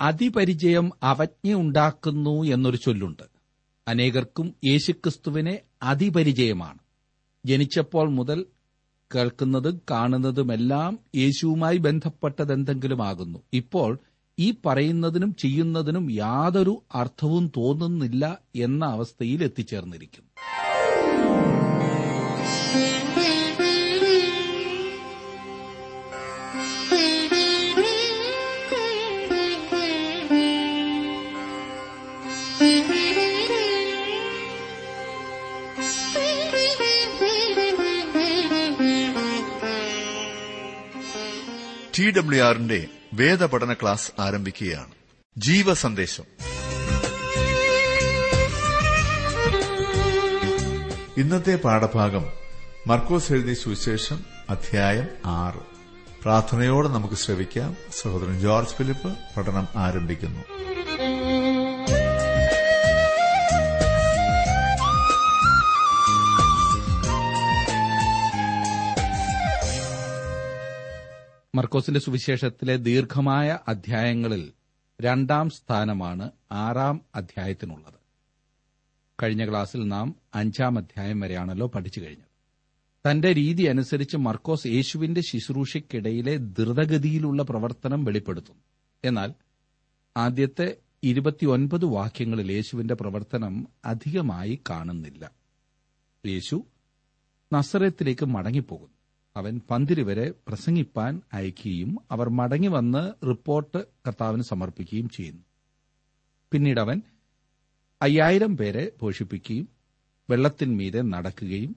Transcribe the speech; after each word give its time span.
അതിപരിചയം 0.00 0.90
അവജ്ഞയുണ്ടാക്കുന്നു 1.02 2.42
എന്നൊരു 2.42 2.76
ചൊല്ലുണ്ട്. 2.76 3.22
അനേകർക്കും 3.88 4.54
യേശുക്രിസ്തുവിനെ 4.64 5.60
അതിപരിചയമാണ്. 5.82 6.78
ജനിച്ചപ്പോൾ 7.46 8.10
മുതൽ 8.10 8.46
കേൾക്കുന്നതും 9.14 9.80
കാണുന്നതുമെല്ലാം 9.90 10.98
യേശുവുമായി 11.16 11.76
ബന്ധപ്പെട്ടതെന്തെങ്കിലുമാകുന്നു. 11.76 13.38
ഇപ്പോൾ 13.52 13.98
ഈ 14.38 14.54
പറയുന്നതിനും 14.66 15.34
ചെയ്യുന്നതിനും 15.34 16.12
യാതൊരു 16.12 16.82
അർത്ഥവും 16.94 17.52
തോന്നുന്നില്ല 17.56 18.38
എന്ന 18.56 18.84
അവസ്ഥയിൽ 18.84 19.44
എത്തിച്ചേർന്നിരിക്കുന്നു. 19.44 20.30
ടി 41.98 42.10
ഡബ്ല്യു 42.10 42.42
ആറിന്റെ 42.42 42.86
വേദപഠന 43.14 43.72
ക്ലാസ് 43.72 44.12
ആരംഭിക്കുകയാണ്. 44.20 44.92
ജീവസന്ദേശം. 45.36 46.24
ഇന്നത്തെ 51.16 51.56
പാഠഭാഗം 51.56 52.26
മർക്കോസ് 52.86 53.32
എഴുതിയ 53.32 53.54
സുവിശേഷം 53.54 54.24
അധ്യായം 54.50 55.06
ആറ്. 55.26 55.60
പ്രാർത്ഥനയോടെ 56.22 56.88
നമുക്ക് 56.88 57.14
ശ്രവിക്കാം. 57.14 57.76
സഹോദരൻ 58.00 58.40
ജോർജ് 58.40 58.68
ഫിലിപ്പ് 58.68 59.16
പഠനം 59.36 59.68
ആരംഭിക്കുന്നു. 59.76 60.44
മർക്കോസിന്റെ 71.68 72.00
സുവിശേഷത്തിലെ 72.00 72.76
ദീർഘമായ 72.76 73.58
അധ്യായങ്ങളിൽ 73.68 74.52
രണ്ടാം 75.00 75.50
സ്ഥാനമാണ് 75.50 76.30
ആറാം 76.52 77.00
അധ്യായത്തിനുള്ളത്. 77.14 77.94
കഴിഞ്ഞ 79.22 79.50
ക്ലാസ്സിൽ 79.50 79.88
നാം 79.88 80.16
അഞ്ചാം 80.34 80.78
അധ്യായം 80.78 81.20
വരെയാണല്ലോ 81.20 81.66
പഠിച്ചു 81.66 82.00
കഴിഞ്ഞത്. 82.00 82.28
തന്റെ 83.10 83.34
രീതി 83.34 83.62
അനുസരിച്ച് 83.62 84.16
മർക്കോസ് 84.16 84.66
യേശുവിന്റെ 84.66 85.20
ശുശ്രൂഷയ്ക്കിടയിലെ 85.20 86.36
ദ്രുതഗതിയിലുള്ള 86.36 87.42
പ്രവർത്തനം 87.42 88.04
വെളിപ്പെടുത്തുന്നു. 88.04 88.62
എന്നാൽ 89.04 89.32
ആദ്യത്തെ 90.16 90.76
ഇരുപത്തിയൊൻപത് 91.02 91.84
വാക്യങ്ങളിൽ 91.84 92.52
യേശുവിന്റെ 92.52 92.94
പ്രവർത്തനം 92.94 93.68
അധികമായി 93.84 94.60
കാണുന്നില്ല. 94.70 95.30
യേശു 96.26 96.66
നസറത്തിലേക്ക് 97.54 98.26
മടങ്ങിപ്പോകുന്നു. 98.26 98.97
അവൻ 99.38 99.60
പന്തിരി 99.70 100.02
വരെ 100.02 100.32
പ്രസംഗിപ്പാൻ 100.48 101.22
അയക്കുകയും 101.32 101.98
അവർ 102.10 102.28
മടങ്ങി 102.28 102.68
വന്ന് 102.68 103.26
റിപ്പോർട്ട് 103.26 103.78
കർത്താവിന് 103.78 104.42
സമർപ്പിക്കുകയും 104.42 105.08
ചെയ്യുന്നു. 105.08 105.42
പിന്നീട് 106.52 106.80
അവൻ 106.80 107.02
അയ്യായിരം 108.02 108.56
പേരെ 108.56 108.92
പോഷിപ്പിക്കുകയും 109.00 109.68
വെള്ളത്തിന്മീതെ 110.30 111.00
നടക്കുകയും 111.02 111.76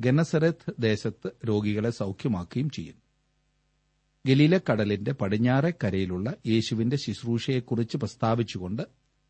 ഗനസരത്ത് 0.00 0.74
ദേശത്ത് 0.78 1.30
രോഗികളെ 1.48 1.90
സൌഖ്യമാക്കുകയും 1.90 2.70
ചെയ്യുന്നു. 2.70 3.00
ഗലീല 4.26 4.58
കടലിന്റെ 4.58 5.12
പടിഞ്ഞാറെ 5.12 5.74
കരയിലുള്ള 5.84 6.34
യേശുവിന്റെ 6.46 6.96
ശുശ്രൂഷയെക്കുറിച്ച് 6.96 7.96
പ്രസ്താവിച്ചുകൊണ്ട് 7.96 8.82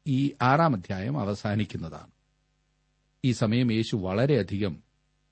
ഈ 0.06 0.32
ആറാം 0.42 0.74
അധ്യായം 0.74 1.20
അവസാനിക്കുന്നതാണ്. 1.20 2.10
ഈ 3.24 3.32
സമയം 3.32 3.72
യേശു 3.72 3.96
വളരെയധികം 3.96 4.82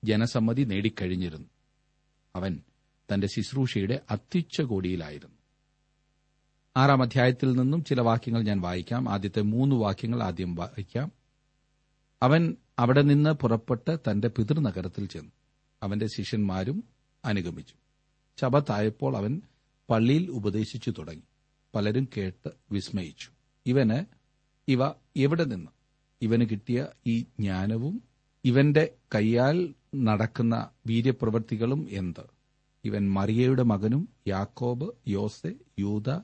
ജനസമ്മതി 0.05 0.63
നേടിക്കഴിഞ്ഞിരുന്നു. 0.63 1.49
അവൻ 2.37 2.61
തന്റെ 3.15 3.27
ശുശ്രൂഷയുടെ 3.27 4.01
അത്യുച്ചകോടിയിലായിരുന്നു. 4.11 5.37
ആറാം 6.77 7.03
അധ്യായത്തിൽ 7.03 7.53
നിന്നും 7.53 7.85
ചില 7.85 8.01
വാക്യങ്ങൾ 8.01 8.43
ഞാൻ 8.43 8.61
വായിക്കാം. 8.61 9.11
ആദ്യത്തെ 9.11 9.43
മൂന്ന് 9.43 9.77
വാക്യങ്ങൾ 9.77 10.23
ആദ്യം 10.23 10.55
വായിക്കാം. 10.55 11.13
അവൻ 12.23 12.57
അവിടെ 12.79 13.03
നിന്ന് 13.03 13.31
പുറപ്പെട്ട് 13.31 13.99
തന്റെ 14.11 14.29
പിതൃനഗരത്തിൽ 14.29 15.07
ചെന്നു. 15.07 15.33
അവന്റെ 15.83 16.07
ശിഷ്യന്മാരും 16.07 16.85
അനുഗമിച്ചു. 17.25 17.75
ശബത്തായപ്പോൾ 18.41 19.17
അവൻ 19.17 19.43
പള്ളിയിൽ 19.91 20.31
ഉപദേശിച്ചു 20.31 20.91
തുടങ്ങി. 20.91 21.23
പലരും 21.75 22.09
കേട്ട് 22.17 22.49
വിസ്മയിച്ചു. 22.73 23.29
ഇവന് 23.67 24.05
ഇവ 24.69 24.89
എവിടെ 25.17 25.45
നിന്ന്? 25.45 25.71
ഇവന് 26.23 26.49
കിട്ടിയ 26.51 26.87
ഈ 27.07 27.21
ജ്ഞാനവും 27.21 28.08
ഇവന്റെ 28.49 28.95
കൈയാൽ 29.15 29.75
നടക്കുന്ന 29.95 30.69
വീര്യപ്രവൃത്തികളും 30.87 31.87
എന്ത്? 31.91 32.25
ഇവൻ 32.85 33.11
മറിയയുടെ 33.13 33.63
മകനും 33.63 34.09
യാക്കോബ് 34.29 34.91
യോസെ 35.09 35.55
യൂത 35.79 36.19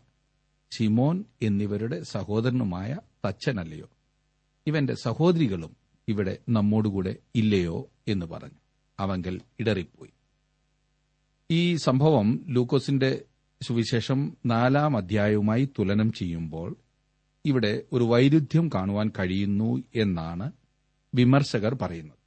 ഷിമോൻ 0.72 1.24
എന്നിവരുടെ 1.42 2.02
സഹോദരനുമായ 2.02 2.98
തച്ചനല്ലയോ? 3.26 3.90
ഇവന്റെ 4.66 4.94
സഹോദരികളും 4.94 5.76
ഇവിടെ 6.08 6.38
നമ്മോടുകൂടെ 6.48 7.16
ഇല്ലയോ 7.34 7.90
എന്ന് 8.08 8.26
പറഞ്ഞു. 8.26 8.58
അവങ്കൽ 9.00 9.40
ഇടറിപ്പോയി. 9.60 10.10
ഈ 11.50 11.76
സംഭവം 11.76 12.44
ലൂക്കോസിന്റെ 12.48 13.24
സുവിശേഷം 13.62 14.36
നാലാം 14.46 14.96
അധ്യായവുമായി 14.96 15.68
തുലനം 15.78 16.12
ചെയ്യുമ്പോൾ 16.12 16.76
ഇവിടെ 17.44 17.82
ഒരു 17.92 18.04
വൈരുദ്ധ്യം 18.04 18.70
കാണുവാൻ 18.74 19.12
കഴിയുന്നു 19.18 19.82
എന്നാണ് 19.94 20.52
വിമർശകർ 21.14 21.74
പറയുന്നത്. 21.74 22.24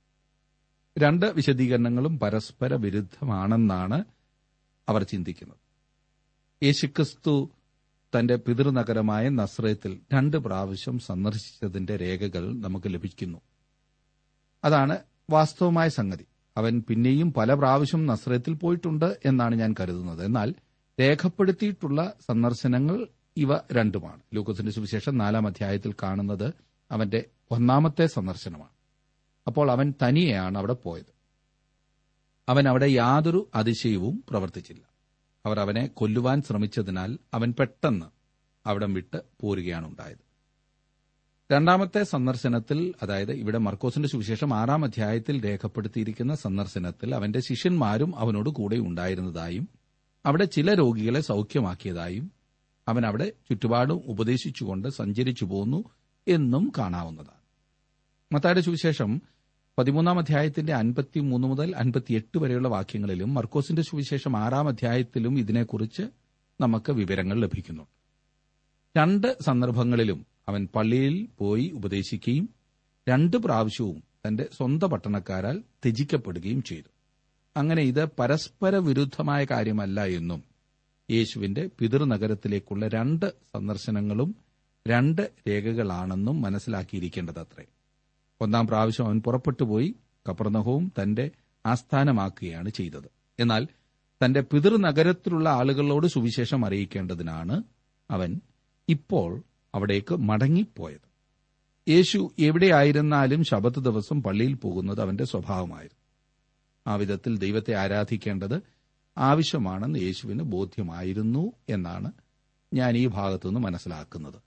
രണ്ട് 0.97 1.25
വിശദീകരണങ്ങളും 1.25 2.19
പരസ്പര 2.19 2.73
വിരുദ്ധമാണെന്നാണ് 2.73 4.03
അവർ 4.89 5.03
ചിന്തിക്കുന്നത്. 5.03 5.57
യേശുക്രിസ്തു 6.65 7.49
തന്റെ 8.19 8.35
പിതൃനഗരമായ 8.35 9.29
നസ്രയത്തിൽ 9.29 9.99
രണ്ട് 10.13 10.37
പ്രാവശ്യം 10.37 10.99
സന്ദർശിച്ചതിന്റെ 10.99 11.95
രേഖകൾ 11.95 12.53
നമുക്ക് 12.53 12.93
ലഭിക്കുന്നു. 12.93 13.41
അതാണ് 14.63 14.97
വാസ്തവമായ 15.29 15.89
സംഗതി. 15.89 16.25
അവൻ 16.57 16.83
പിന്നെയും 16.87 17.33
പല 17.33 17.53
പ്രാവശ്യം 17.53 18.05
നസ്രയത്തിൽ 18.05 18.53
പോയിട്ടുണ്ട് 18.53 19.19
എന്നാണ് 19.25 19.55
ഞാൻ 19.55 19.75
കരുതുന്നത്. 19.79 20.25
എന്നാൽ 20.25 20.55
രേഖപ്പെടുത്തിയിട്ടുള്ള 20.99 22.13
സന്ദർശനങ്ങൾ 22.29 23.07
ഇവ 23.37 23.55
രണ്ടുമാണ്. 23.57 24.19
ലൂക്കോസിന്റെ 24.33 24.71
സുവിശേഷം 24.71 25.17
നാലാം 25.17 25.47
അധ്യായത്തിൽ 25.47 25.95
കാണുന്നത് 26.03 26.53
അവന്റെ 26.91 27.25
ഒന്നാമത്തെ 27.51 28.05
സന്ദർശനമാണ്. 28.05 28.76
അപ്പോൾ 29.47 29.71
അവൻ 29.71 29.93
തനിയെയാണ് 30.03 30.57
അവിടെ 30.57 30.73
പോയത്. 30.73 31.17
അവൻ 32.49 32.69
അവിടെ 32.69 32.85
യാതൊരു 32.85 33.49
അതിശയവും 33.55 34.23
പ്രവർത്തിച്ചില്ല. 34.29 34.81
അവർ 35.45 35.59
അവനെ 35.59 35.87
കൊല്ലുവാൻ 35.87 36.41
ശ്രമിച്ചതിനാൽ 36.41 37.17
അവൻ 37.33 37.53
പെട്ടെന്ന് 37.59 38.05
അവിടം 38.65 38.93
വിട്ട് 38.93 39.17
പോരുകയാണ് 39.41 39.87
ഉണ്ടായത്. 39.87 40.27
രണ്ടാമത്തെ 41.51 42.03
സന്ദർശനത്തിൽ 42.03 42.93
അതായത് 43.01 43.31
ഇവിടെ 43.31 43.57
മർക്കോസിന്റെ 43.57 44.09
സുവിശേഷം 44.09 44.53
ആറാം 44.53 44.85
അധ്യായത്തിൽ 44.85 45.45
രേഖപ്പെടുത്തിയിരിക്കുന്ന 45.45 46.35
സന്ദർശനത്തിൽ 46.35 47.15
അവന്റെ 47.15 47.39
ശിഷ്യന്മാരും 47.39 48.19
അവനോട് 48.19 48.49
കൂടെ 48.49 48.75
ഉണ്ടായിരുന്നതായും 48.75 49.69
അവിടെ 50.25 50.45
ചില 50.45 50.73
രോഗികളെ 50.73 51.21
സൌഖ്യമാക്കിയതായും 51.21 52.31
അവൻ 52.87 53.05
അവിടെ 53.05 53.31
ചുറ്റുപാടും 53.49 54.01
ഉപദേശിച്ചുകൊണ്ട് 54.05 54.87
സഞ്ചരിച്ചു 54.87 55.45
പോന്നു 55.45 55.83
എന്നും 56.27 56.71
കാണാവുന്നതാണ്. 56.77 57.37
മത്തായുടെ 58.35 58.61
സുവിശേഷം 58.61 59.21
പതിമൂന്നാം 59.77 60.19
അധ്യായത്തിന്റെ 60.19 60.73
അൻപത്തിമൂന്ന് 60.73 61.47
മുതൽ 61.47 61.75
അൻപത്തിയെട്ട് 61.75 62.37
വരെയുള്ള 62.37 62.67
വാക്യങ്ങളിലും 62.67 63.33
മർക്കോസിന്റെ 63.33 63.81
സുവിശേഷം 63.81 64.37
ആറാം 64.37 64.67
അധ്യായത്തിലും 64.67 65.39
ഇതിനെക്കുറിച്ച് 65.39 66.01
നമുക്ക് 66.61 66.91
വിവരങ്ങൾ 66.91 67.39
ലഭിക്കുന്നു. 67.39 67.83
രണ്ട് 68.97 69.37
സന്ദർഭങ്ങളിലും 69.41 70.25
അവൻ 70.49 70.67
പള്ളിയിൽ 70.75 71.27
പോയി 71.37 71.71
ഉപദേശിക്കുകയും 71.75 72.49
രണ്ട് 73.09 73.37
പ്രാവശ്യവും 73.37 74.03
തന്റെ 74.27 74.49
സ്വന്തം 74.57 74.89
പട്ടണക്കാരാൽ 74.89 75.63
ത്യജിക്കപ്പെടുകയും 75.83 76.63
ചെയ്തു. 76.63 76.89
അങ്ങനെ 77.57 77.81
ഇത് 77.81 78.05
പരസ്പര 78.19 78.75
വിരുദ്ധമായ 78.77 79.45
കാര്യമല്ല 79.51 80.05
എന്നും 80.05 80.43
യേശുവിന്റെ 81.11 81.69
പിതൃനഗരത്തിലേക്കുള്ള 81.79 82.87
രണ്ട് 82.87 83.25
സന്ദർശനങ്ങളും 83.25 84.35
രണ്ട് 84.87 85.31
രേഖകളാണെന്നും 85.47 86.41
മനസ്സിലാക്കിയിരിക്കേണ്ടതത്രേ. 86.41 87.65
ഒന്നാം 88.41 88.67
പ്രാവശ്യം 88.67 89.05
അവൻ 89.05 89.21
പുറപ്പെട്ടുപോയി 89.21 89.95
കപ്രനഹവും 90.29 90.91
തന്റെ 91.01 91.31
ആസ്ഥാനമാക്കുകയാണ് 91.65 92.69
ചെയ്തത്. 92.69 93.09
എന്നാൽ 93.39 93.67
തന്റെ 94.25 94.41
പിതൃനഗരത്തിലുള്ള 94.41 95.49
ആളുകളോട് 95.49 96.07
സുവിശേഷം 96.07 96.65
അറിയിക്കേണ്ടതിനാണ് 96.65 97.63
അവൻ 98.11 98.41
ഇപ്പോൾ 98.89 99.43
അവിടേക്ക് 99.75 100.15
മടങ്ങിപ്പോയത്. 100.15 101.07
യേശു 101.89 102.31
എവിടെയായിരുന്നാലും 102.39 103.43
ശബത്ത് 103.43 103.79
ദിവസം 103.79 104.23
പള്ളിയിൽ 104.23 104.53
പോകുന്നത് 104.53 105.01
അവന്റെ 105.01 105.25
സ്വഭാവമായിരുന്നു. 105.25 106.07
ആ 106.87 106.95
വിധത്തിൽ 106.95 107.37
ദൈവത്തെ 107.37 107.73
ആരാധിക്കേണ്ടത് 107.73 108.61
ആവശ്യമാണെന്ന് 109.17 109.99
യേശുവിന് 109.99 110.43
ബോധ്യമായിരുന്നു 110.43 111.51
എന്നാണ് 111.69 112.11
ഞാൻ 112.73 112.97
ഈ 112.97 113.07
ഭാഗത്തുനിന്ന് 113.07 113.59
മനസ്സിലാക്കുന്നത്. 113.59 114.41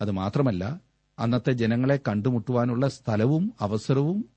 അത് 0.00 0.10
മാത്രമല്ല 0.10 0.80
അന്നത്തെ 1.22 1.52
ജനങ്ങളെ 1.52 2.00
കണ്ടുമുട്ടുവാനുള്ള 2.08 2.88
സ്ഥലവും 2.88 3.52
അവസരവും 3.60 4.28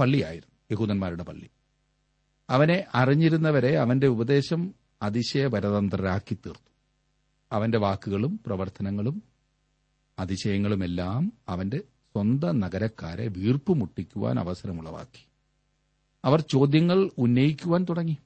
പള്ളിയായിരുന്നു 0.00 0.56
യഹൂദന്മാരുടെ 0.72 1.22
പള്ളി. 1.22 1.50
അവനെ 2.50 2.84
അറിഞ്ഞിരുന്നവരെ 2.94 3.78
അവന്റെ 3.78 4.06
ഉപദേശം 4.06 4.74
അതിശയപരതന്ത്രരാക്കി 5.02 6.34
തീർത്തു 6.34 6.70
അവന്റെ 7.52 7.78
വാക്കുകളും 7.78 8.40
പ്രവർത്തനങ്ങളും 8.46 9.22
അതിശയങ്ങളുമെല്ലാം 10.18 11.32
അവന്റെ 11.48 11.78
സ്വന്തം 11.78 12.60
നഗരക്കാരെ 12.60 13.28
വീർപ്പുമുട്ടിക്കുവാൻ 13.28 14.38
അവസരമുളവാക്കി. 14.38 15.28
അവർ 16.24 16.40
ചോദ്യങ്ങൾ 16.40 17.10
ഉന്നയിക്കുവാൻ 17.18 17.86
തുടങ്ങി. 17.90 18.16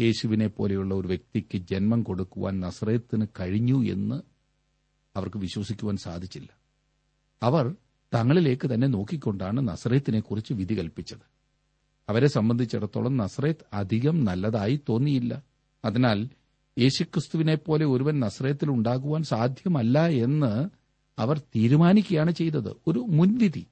യേശുവിനെ 0.00 0.46
പോലെയുള്ള 0.46 0.94
ഒരു 0.94 1.08
വ്യക്തിക്ക് 1.08 1.58
ജന്മം 1.58 2.02
കൊടുക്കുവാൻ 2.02 2.60
നസ്രയത്തിന് 2.60 3.26
കഴിഞ്ഞു 3.40 3.84
എന്ന് 3.92 4.22
അവർക്ക് 5.16 5.36
വിശ്വസിക്കുവാൻ 5.36 5.96
സാധിച്ചില്ല. 5.96 6.65
അവർ 7.42 7.74
തങ്ങളിലേക്ക് 8.14 8.74
തന്നെ 8.74 8.86
നോക്കിക്കൊണ്ടാണ് 8.86 9.68
നസ്രയത്തിനെക്കുറിച്ച് 9.68 10.52
വിധി 10.52 10.78
കൽപ്പിച്ചത്. 10.78 11.36
അവരെ 12.08 12.26
സംബന്ധിച്ചിടത്തോളം 12.26 13.16
നസ്രയത്ത് 13.16 13.64
അധികം 13.72 14.24
നല്ലതായി 14.24 14.80
തോന്നിയില്ല. 14.88 15.42
അതിനാൽ 15.84 16.28
യേശുക്രിസ്തുവിനെ 16.78 17.54
പോലെ 17.54 17.86
ഒരുവൻ 17.86 18.20
നസ്രയത്തിൽ 18.20 18.70
ഉണ്ടാകുവാൻ 18.70 19.22
സാധ്യമല്ല 19.22 20.06
എന്ന് 20.06 20.68
അവർ 21.18 21.38
തീരുമാനിക്കുകയാണ് 21.38 22.30
ചെയ്തത്. 22.30 22.76
ഒരു 22.86 22.98
മുൻവിധി. 22.98 23.66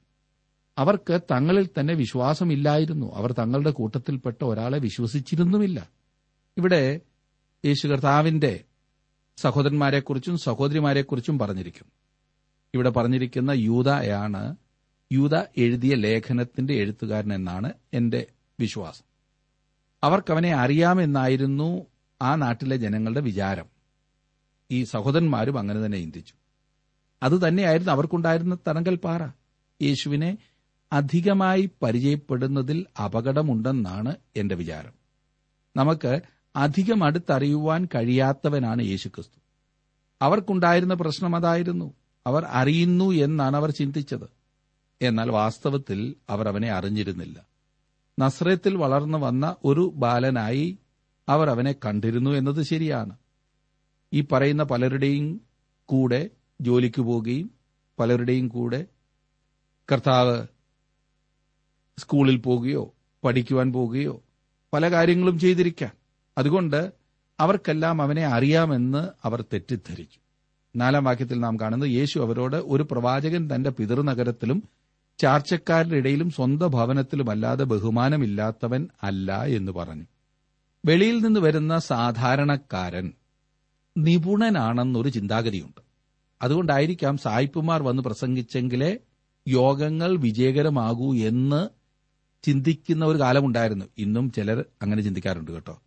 അവർക്ക് 0.78 1.20
തങ്ങളിൽ 1.32 1.68
തന്നെ 1.80 1.94
വിശ്വാസമില്ലായിരുന്നു. 1.94 3.14
അവർ 3.14 3.32
തങ്ങളുടെ 3.32 3.70
കൂട്ടത്തിൽപ്പെട്ട 3.70 4.44
ഒരാളെ 4.44 4.78
വിശ്വസിച്ചിരുന്നുമില്ല. 4.78 5.88
ഇവിടെ 6.58 7.00
യേശു 7.64 7.86
കർത്താവിന്റെ 7.86 8.64
സഹോദരന്മാരെക്കുറിച്ചും 9.36 10.38
സഹോദരിമാരെക്കുറിച്ചും 10.38 11.38
പറഞ്ഞിരിക്കുന്നു 11.38 12.03
ഇവിടെ 12.74 12.90
പറഞ്ഞിരിക്കുന്ന 12.90 13.50
യൂതയാണ് 13.50 14.56
യൂത 15.12 15.36
എഴുതിയ 15.56 15.94
ലേഖനത്തിന്റെ 15.94 16.74
എഴുത്തുകാരൻ 16.74 17.34
എന്നാണ് 17.34 17.72
എന്റെ 17.94 18.26
വിശ്വാസം. 18.60 19.04
അവർക്കവനെ 20.04 20.54
അറിയാമെന്നായിരുന്നു 20.54 21.86
ആ 22.22 22.34
നാട്ടിലെ 22.34 22.76
ജനങ്ങളുടെ 22.76 23.20
വിചാരം. 23.20 23.64
ഈ 24.70 24.84
സഹോദരന്മാരും 24.84 25.58
അങ്ങനെ 25.58 25.86
തന്നെ 25.86 25.98
ചിന്തിച്ചു. 25.98 26.34
അതുതന്നെയായിരുന്നു 27.22 27.92
അവർക്കുണ്ടായിരുന്ന 27.92 28.58
തണങ്കൽ 28.68 28.94
പാറ 28.94 29.26
യേശുവിനെ 29.82 30.38
അധികമായി 30.92 31.70
പരിചയപ്പെടുന്നതിൽ 31.82 32.86
അപകടമുണ്ടെന്നാണ് 33.04 34.16
എന്റെ 34.36 34.54
വിചാരം. 34.54 34.92
നമുക്ക് 35.76 36.20
അധികം 36.56 37.04
അടുത്തറിയുവാൻ 37.04 37.88
കഴിയാത്തവനാണ് 37.94 38.82
യേശുക്രിസ്തു. 38.82 39.40
അവർക്കുണ്ടായിരുന്ന 40.22 40.94
പ്രശ്നം 40.94 41.36
അതായിരുന്നു. 41.36 41.94
അവർ 42.26 42.44
അറിയുന്നു 42.44 43.12
എന്നാണ് 43.12 43.56
അവർ 43.56 43.70
ചിന്തിച്ചത്. 43.70 44.30
എന്നാൽ 45.02 45.30
വാസ്തവത്തിൽ 45.30 46.14
അവർ 46.28 46.48
അവനെ 46.48 46.70
അറിഞ്ഞിരുന്നില്ല. 46.70 47.46
നസ്രത്തിൽ 48.20 48.76
വളർന്നു 48.76 49.18
വന്ന 49.18 49.56
ഒരു 49.64 49.92
ബാലനായി 49.94 50.78
അവർ 51.28 51.50
അവനെ 51.50 51.72
കണ്ടിരുന്നു 51.72 52.30
എന്നത് 52.30 52.62
ശരിയാണ്. 52.62 53.16
ഈ 54.12 54.20
പറയുന്ന 54.20 54.62
പലരുടെയും 54.62 55.40
കൂടെ 55.84 56.30
ജോലിക്ക് 56.60 57.00
പോവുകയും 57.00 57.50
പലരുടെയും 57.98 58.48
കൂടെ 58.48 58.86
കർത്താവ് 59.92 60.46
സ്കൂളിൽ 61.98 62.36
പോവുകയോ 62.36 62.94
പഠിക്കുവാൻ 63.24 63.72
പോവുകയോ 63.72 64.22
പല 64.74 64.90
കാര്യങ്ങളും 64.90 65.38
ചെയ്തിരിക്കാം. 65.38 65.92
അതുകൊണ്ട് 66.38 66.92
അവർക്കെല്ലാം 67.40 68.02
അവനെ 68.02 68.26
അറിയാമെന്ന് 68.26 69.08
അവർ 69.24 69.44
തെറ്റിദ്ധരിച്ചു. 69.52 70.23
നാലാം 70.76 71.04
വാക്യത്തിൽ 71.04 71.40
നാം 71.40 71.60
കാണുന്നത് 71.60 71.90
യേശു 71.90 72.18
അവരോട് 72.18 72.56
ഒരു 72.56 72.86
പ്രവാചകൻ 72.90 73.54
തന്റെ 73.54 73.70
പിതൃനഗരത്തിലും 73.70 74.62
ചാർച്ചക്കാരുടെ 75.18 75.96
ഇടയിലും 75.96 76.30
സ്വന്തം 76.30 76.70
ഭവനത്തിലുമല്ലാതെ 76.70 77.64
ബഹുമാനമില്ലാത്തവൻ 77.64 78.88
അല്ല 79.02 79.44
എന്ന് 79.44 79.72
പറഞ്ഞു. 79.72 80.04
വെളിയിൽ 80.86 81.18
നിന്ന് 81.18 81.40
വരുന്ന 81.40 81.78
സാധാരണക്കാരൻ 81.78 83.12
നിപുണനാണെന്നൊരു 83.98 85.08
ചിന്താഗതിയുണ്ട്. 85.08 85.80
അതുകൊണ്ടായിരിക്കാം 86.42 87.18
സായിപ്പുമാർ 87.18 87.82
വന്ന് 87.82 88.02
പ്രസംഗിച്ചെങ്കിലേ 88.02 88.96
യോഗങ്ങൾ 89.48 90.16
വിജയകരമാകൂ 90.16 91.14
എന്ന് 91.14 91.68
ചിന്തിക്കുന്ന 92.42 93.04
ഒരു 93.04 93.18
കാലമുണ്ടായിരുന്നു. 93.18 93.84
ഇന്നും 93.98 94.32
ചിലർ 94.32 94.64
അങ്ങനെ 94.82 95.02
ചിന്തിക്കാറുണ്ട് 95.02 95.50
കേട്ടോ. 95.50 95.80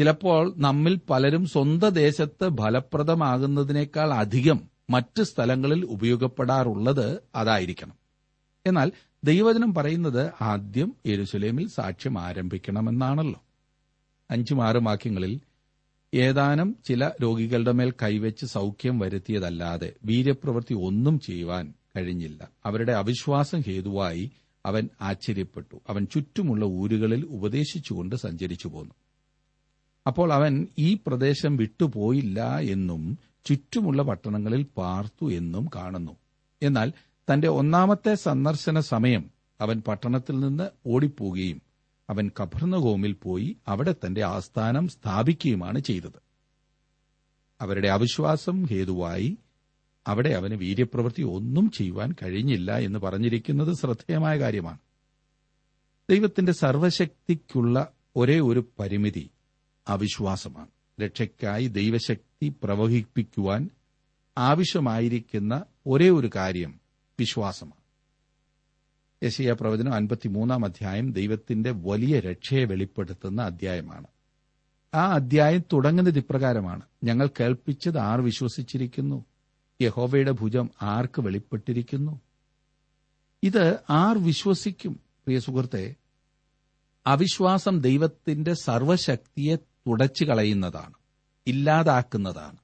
ചിലപ്പോൾ 0.00 0.54
നമ്മിൽ 0.56 1.00
പലരും 1.10 1.46
സ്വന്തം 1.46 1.88
ദേശത്ത് 1.88 2.56
ഫലപ്രദമാകുന്നതിനേക്കാൾ 2.56 4.14
അധികം 4.14 4.60
മറ്റ് 4.90 5.22
സ്ഥലങ്ങളിൽ 5.22 5.84
ഉപയോഗപ്പെടാറുള്ളത് 5.84 7.22
അതായിരിക്കണം. 7.34 7.94
എന്നാൽ 8.66 8.92
ദൈവവചനം 9.24 9.74
പറയുന്നത് 9.74 10.30
ആദ്യം 10.40 10.94
യെരുസലേമിൽ 11.06 11.68
സാക്ഷ്യം 11.68 12.20
ആരംഭിക്കണമെന്നാണല്ലോ. 12.20 13.42
അഞ്ചും 14.30 14.68
ആറും 14.68 14.84
വാക്യങ്ങളിൽ 14.84 15.40
ഏതാനും 16.14 16.76
ചില 16.88 17.10
രോഗികളുടെ 17.22 17.72
മേൽ 17.72 17.92
കൈവച്ച് 18.02 18.46
സൗഖ്യം 18.46 18.98
വരുത്തിയതല്ലാതെ 18.98 19.92
വീര്യപ്രവൃത്തി 20.04 20.74
ഒന്നും 20.74 21.20
ചെയ്യുവാൻ 21.20 21.74
കഴിഞ്ഞില്ല. 21.96 22.48
അവരുടെ 22.64 22.92
അവിശ്വാസം 22.92 23.60
ഹേതുവായി 23.60 24.30
അവൻ 24.66 24.88
ആശ്ചര്യപ്പെട്ടു. 25.00 25.76
അവൻ 25.88 26.06
ചുറ്റുമുള്ള 26.06 26.64
ഊരുകളിൽ 26.64 27.26
ഉപദേശിച്ചുകൊണ്ട് 27.26 28.16
സഞ്ചരിച്ചു 28.16 28.68
പോന്നു. 28.68 28.94
അപ്പോൾ 30.06 30.32
അവൻ 30.32 30.66
ഈ 30.78 30.98
പ്രദേശം 31.06 31.56
വിട്ടുപോയില്ല 31.56 32.58
എന്നും 32.58 33.18
ചുറ്റുമുള്ള 33.44 34.02
പട്ടണങ്ങളിൽ 34.02 34.66
പാർത്തു 34.76 35.32
എന്നും 35.32 35.70
കാണുന്നു. 35.74 36.16
എന്നാൽ 36.62 36.92
തന്റെ 37.32 37.48
ഒന്നാമത്തെ 37.48 38.14
സന്ദർശന 38.14 38.80
സമയം 38.80 39.30
അവൻ 39.60 39.82
പട്ടണത്തിൽ 39.88 40.40
നിന്ന് 40.40 40.70
ഓടിപ്പോവുകയും 40.86 41.62
അവൻ 42.10 42.30
കഭർണഗോമിൽ 42.40 43.12
പോയി 43.12 43.56
അവിടെ 43.68 43.92
തന്റെ 43.92 44.24
ആസ്ഥാനം 44.24 44.88
സ്ഥാപിക്കുകയുമാണ് 44.88 45.78
ചെയ്തത്. 45.78 46.22
അവരുടെ 47.60 47.88
അവിശ്വാസം 47.88 48.66
ഹേതുവായി 48.66 49.38
അവിടെ 50.06 50.28
അവന് 50.28 50.54
വീര്യപ്രവൃത്തി 50.54 51.22
ഒന്നും 51.22 51.70
ചെയ്യുവാൻ 51.70 52.14
കഴിഞ്ഞില്ല 52.22 52.76
എന്ന് 52.76 52.98
പറഞ്ഞിരിക്കുന്നത് 52.98 53.74
ശ്രദ്ധേയമായ 53.74 54.38
കാര്യമാണ്. 54.38 54.78
ദൈവത്തിന്റെ 56.10 56.52
സർവശക്തിക്കുള്ള 56.52 57.88
ഒരേ 58.16 58.40
ഒരു 58.40 58.68
പരിമിതി 58.78 59.30
അവിശ്വാസമാണ്. 59.88 60.66
രക്ഷയ്ക്കായി 61.00 61.66
ദൈവശക്തി 61.66 62.54
പ്രവഹിപ്പിക്കുവാൻ 62.62 63.70
ആവശ്യമായിരിക്കുന്ന 64.38 65.64
ഒരേ 65.86 66.10
ഒരു 66.10 66.30
കാര്യം 66.36 66.80
വിശ്വാസമാണ്. 67.20 67.86
യശയ 69.24 69.52
പ്രവചനം 69.52 69.94
അൻപത്തിമൂന്നാം 69.94 70.64
അധ്യായം 70.64 71.12
ദൈവത്തിന്റെ 71.12 71.70
വലിയ 71.70 72.20
രക്ഷയെ 72.20 72.64
വെളിപ്പെടുത്തുന്ന 72.64 73.42
അധ്യായമാണ്. 73.42 74.06
ആ 74.94 75.12
അധ്യായം 75.12 75.64
തുടങ്ങുന്നത് 75.72 76.18
ഇപ്രകാരമാണ്. 76.18 76.82
ഞങ്ങൾ 77.04 77.30
കേൾപ്പിച്ചത് 77.40 77.98
ആർ 77.98 78.20
വിശ്വസിച്ചിരിക്കുന്നു? 78.20 79.24
യഹോവയുടെ 79.82 80.30
ഭുജം 80.30 80.70
ആർക്ക് 80.82 81.20
വെളിപ്പെട്ടിരിക്കുന്നു? 81.20 82.20
ഇത് 83.42 83.78
ആർ 83.90 84.18
വിശ്വസിക്കും? 84.18 84.92
പ്രിയ 84.92 85.38
സുഹൃത്തെ 85.40 85.94
അവിശ്വാസം 87.06 87.80
ദൈവത്തിന്റെ 87.80 88.54
സർവശക്തിയെ 88.54 89.56
തുടച്ചു 89.86 90.24
കളയുന്നതാണ് 90.24 90.94
ഇല്ലാതാക്കുന്നതാണ്. 91.46 92.56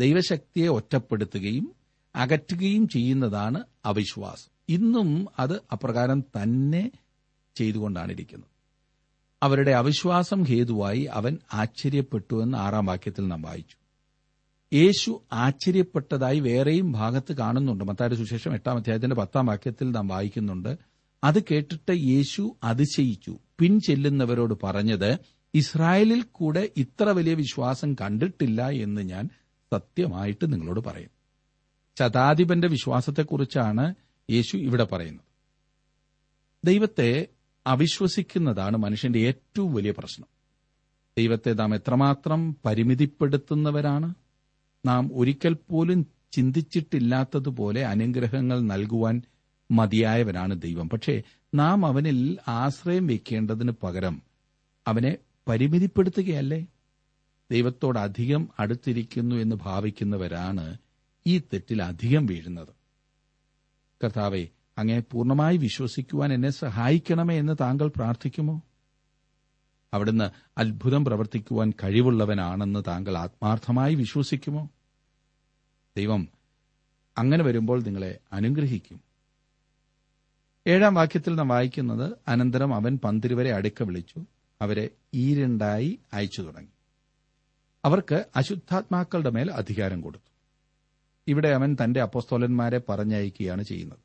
ദൈവശക്തിയെ 0.00 0.68
ഒറ്റപ്പെടുത്തുകയും 0.68 1.74
അകറ്റുകയും 2.16 2.88
ചെയ്യുന്നതാണ് 2.88 3.64
അവിശ്വാസം. 3.84 4.50
ഇന്നും 4.68 5.26
അത് 5.38 5.60
അപ്രകാരം 5.72 6.20
തന്നെ 6.20 6.90
ചെയ്തുകൊണ്ടാണ് 7.56 8.12
ഇരിക്കുന്നത് 8.12 8.54
അവരുടെ 9.42 9.70
അവിശ്വാസം 9.70 10.42
ഹേതുവായി 10.42 11.08
അവൻ 11.12 11.38
ആശ്ചര്യപ്പെട്ടു 11.54 12.42
എന്ന് 12.42 12.58
ആറാം 12.58 12.86
വാക്യത്തിൽ 12.86 13.28
നാം 13.28 13.42
വായിച്ചു. 13.42 13.76
യേശു 14.76 15.22
ആശ്ചര്യപ്പെട്ടതായി 15.32 16.40
വേറെയും 16.40 16.92
ഭാഗത്ത് 16.92 17.32
കാണുന്നുണ്ട്. 17.32 17.84
മത്താരുടെ 17.84 18.16
സുശേഷം 18.16 18.54
എട്ടാം 18.54 18.76
അധ്യായത്തിന്റെ 18.76 19.16
പത്താം 19.16 19.46
വാക്യത്തിൽ 19.46 19.90
നാം 19.90 20.08
വായിക്കുന്നുണ്ട്. 20.08 20.78
അത് 21.24 21.42
കേട്ടിട്ട് 21.42 21.92
യേശു 21.92 22.56
അതിശയിച്ചു. 22.64 23.38
പിൻചെല്ലുന്നവരോട് 23.58 24.54
പറഞ്ഞത് 24.62 25.18
ഇസ്രായേലിൽ 25.54 26.24
കൂടെ 26.32 26.68
ഇത്ര 26.76 27.04
വലിയ 27.04 27.34
വിശ്വാസം 27.34 27.94
കണ്ടിട്ടില്ല 27.94 28.68
എന്ന് 28.68 29.00
ഞാൻ 29.00 29.28
സത്യമായിട്ട് 29.72 30.52
നിങ്ങളോട് 30.52 30.80
പറയും. 30.80 31.10
ശതാധിപന്റെ 31.98 32.68
വിശ്വാസത്തെക്കുറിച്ചാണ് 32.68 33.94
യേശു 34.30 34.56
ഇവിടെ 34.56 34.84
പറയുന്നത്. 34.84 35.24
ദൈവത്തെ 36.64 37.26
അവിശ്വസിക്കുന്നതാണ് 37.66 38.76
മനുഷ്യന്റെ 38.76 39.18
ഏറ്റവും 39.18 39.74
വലിയ 39.74 39.92
പ്രശ്നം. 39.98 40.26
ദൈവത്തെ 41.18 41.52
നാം 41.52 41.74
എത്രമാത്രം 41.74 42.56
പരിമിതിപ്പെടുത്തുന്നവരാണ്? 42.64 44.14
നാം 44.86 45.10
ഒരിക്കൽ 45.14 45.56
പോലും 45.68 46.06
ചിന്തിച്ചിട്ടില്ലാത്തതുപോലെ 46.32 47.84
അനുഗ്രഹങ്ങൾ 47.84 48.60
നൽകുവാൻ 48.60 49.22
മതിയായവനാണ് 49.70 50.62
ദൈവം. 50.62 50.88
പക്ഷേ 50.88 51.22
നാം 51.54 51.86
അവനിൽ 51.86 52.38
ആശ്രയം 52.48 53.06
വെക്കേണ്ടതിന് 53.06 53.72
പകരം 53.82 54.22
അവനെ 54.86 55.16
പരിമിതിപ്പെടുത്തുകയല്ലേ? 55.48 56.66
ദൈവത്തോട് 57.50 57.98
അധികം 57.98 58.48
അടുത്തിരിക്കുന്നു 58.58 59.36
എന്ന് 59.36 59.56
ഭാവിക്കുന്നവരാണ് 59.56 60.76
ഈ 61.26 61.38
തെറ്റിൽ 61.38 61.82
അധികം 61.82 62.26
വീഴുന്നത്. 62.26 62.68
കർത്താവെ 64.04 64.48
അങ്ങേ 64.78 65.02
പൂർണമായി 65.10 65.56
വിശ്വസിക്കുവാൻ 65.56 66.32
എന്നെ 66.32 66.50
സഹായിക്കണമേ 66.50 67.38
എന്ന് 67.38 67.56
താങ്കൾ 67.60 67.92
പ്രാർത്ഥിക്കുമോ? 67.96 68.62
അവിടുന്ന് 69.94 70.30
അത്ഭുതം 70.58 71.04
പ്രവർത്തിക്കുവാൻ 71.04 71.72
കഴിവുള്ളവനാണെന്ന് 71.84 72.84
താങ്കൾ 72.86 73.18
ആത്മാർത്ഥമായി 73.18 73.94
വിശ്വസിക്കുമോ? 73.94 74.68
ദൈവം 75.96 76.28
അങ്ങനെ 77.18 77.44
വരുമ്പോൾ 77.44 77.82
നിങ്ങളെ 77.82 78.18
അനുഗ്രഹിക്കും. 78.32 79.00
ഏഴാം 80.66 80.94
വാക്യത്തിൽ 80.94 81.34
നാം 81.34 81.48
വായിക്കുന്നത് 81.48 82.12
അനന്തരം 82.28 82.74
അവൻ 82.74 82.98
പന്തിരുവരെ 83.04 83.54
അടുക്ക 83.54 83.82
വിളിച്ചു. 83.82 84.24
അവരെ 84.64 84.90
ഈരണ്ടായി 85.14 85.98
അയച്ചു 86.12 86.42
തുടങ്ങി. 86.42 86.68
അവർക്ക് 87.84 88.24
അശുദ്ധാത്മാക്കളുടെ 88.36 89.30
മേൽ 89.30 89.50
അധികാരം 89.50 90.00
കൊടുത്തു. 90.00 90.30
ഇവിടെ 91.28 91.48
അവൻ 91.48 91.76
തന്റെ 91.84 92.00
അപ്പസ്തോലന്മാരെ 92.00 92.80
പറഞ്ഞയക്കുകയാണ് 92.88 93.62
ചെയ്യുന്നത്. 93.62 93.98